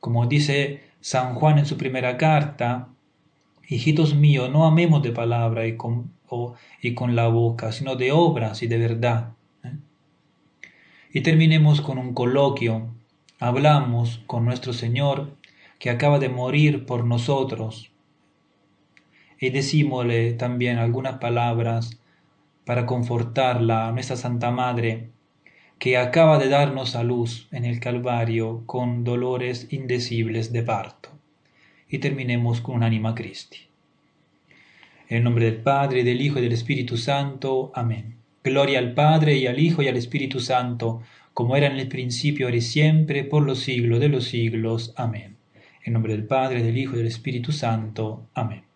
como 0.00 0.26
dice 0.26 0.82
San 1.00 1.34
Juan 1.36 1.58
en 1.58 1.66
su 1.66 1.76
primera 1.76 2.16
carta, 2.16 2.88
hijitos 3.68 4.16
míos, 4.16 4.50
no 4.50 4.66
amemos 4.66 5.00
de 5.02 5.12
palabra 5.12 5.66
y 5.68 5.76
con, 5.76 6.12
y 6.82 6.94
con 6.94 7.14
la 7.14 7.28
boca, 7.28 7.70
sino 7.70 7.94
de 7.94 8.10
obras 8.10 8.62
y 8.64 8.66
de 8.66 8.78
verdad. 8.78 9.34
Y 11.12 11.20
terminemos 11.20 11.80
con 11.80 11.98
un 11.98 12.14
coloquio. 12.14 12.88
Hablamos 13.38 14.22
con 14.26 14.44
nuestro 14.44 14.72
Señor 14.72 15.36
que 15.78 15.90
acaba 15.90 16.18
de 16.18 16.28
morir 16.28 16.84
por 16.84 17.04
nosotros. 17.04 17.89
Y 19.40 19.50
decímosle 19.50 20.34
también 20.34 20.78
algunas 20.78 21.16
palabras 21.18 21.98
para 22.64 22.86
confortarla 22.86 23.88
a 23.88 23.92
nuestra 23.92 24.16
Santa 24.16 24.50
Madre, 24.50 25.08
que 25.80 25.96
acaba 25.96 26.38
de 26.38 26.50
darnos 26.50 26.94
a 26.94 27.02
luz 27.02 27.48
en 27.50 27.64
el 27.64 27.80
Calvario 27.80 28.62
con 28.66 29.02
dolores 29.02 29.66
indecibles 29.70 30.52
de 30.52 30.62
parto. 30.62 31.08
Y 31.88 31.98
terminemos 31.98 32.60
con 32.60 32.76
un 32.76 32.82
ánima 32.82 33.14
Christi. 33.14 33.56
En 35.08 35.16
el 35.16 35.24
nombre 35.24 35.46
del 35.46 35.56
Padre, 35.56 36.04
del 36.04 36.20
Hijo 36.20 36.38
y 36.38 36.42
del 36.42 36.52
Espíritu 36.52 36.98
Santo. 36.98 37.72
Amén. 37.74 38.16
Gloria 38.44 38.78
al 38.78 38.92
Padre 38.92 39.36
y 39.38 39.46
al 39.46 39.58
Hijo 39.58 39.82
y 39.82 39.88
al 39.88 39.96
Espíritu 39.96 40.38
Santo, 40.38 41.02
como 41.34 41.56
era 41.56 41.66
en 41.66 41.78
el 41.78 41.88
principio, 41.88 42.46
ahora 42.46 42.58
y 42.58 42.60
siempre, 42.60 43.24
por 43.24 43.42
los 43.42 43.60
siglos 43.60 44.00
de 44.00 44.10
los 44.10 44.24
siglos. 44.24 44.92
Amén. 44.96 45.36
En 45.82 45.94
nombre 45.94 46.12
del 46.12 46.26
Padre, 46.26 46.62
del 46.62 46.76
Hijo 46.76 46.94
y 46.94 46.98
del 46.98 47.06
Espíritu 47.06 47.52
Santo. 47.52 48.28
Amén. 48.34 48.69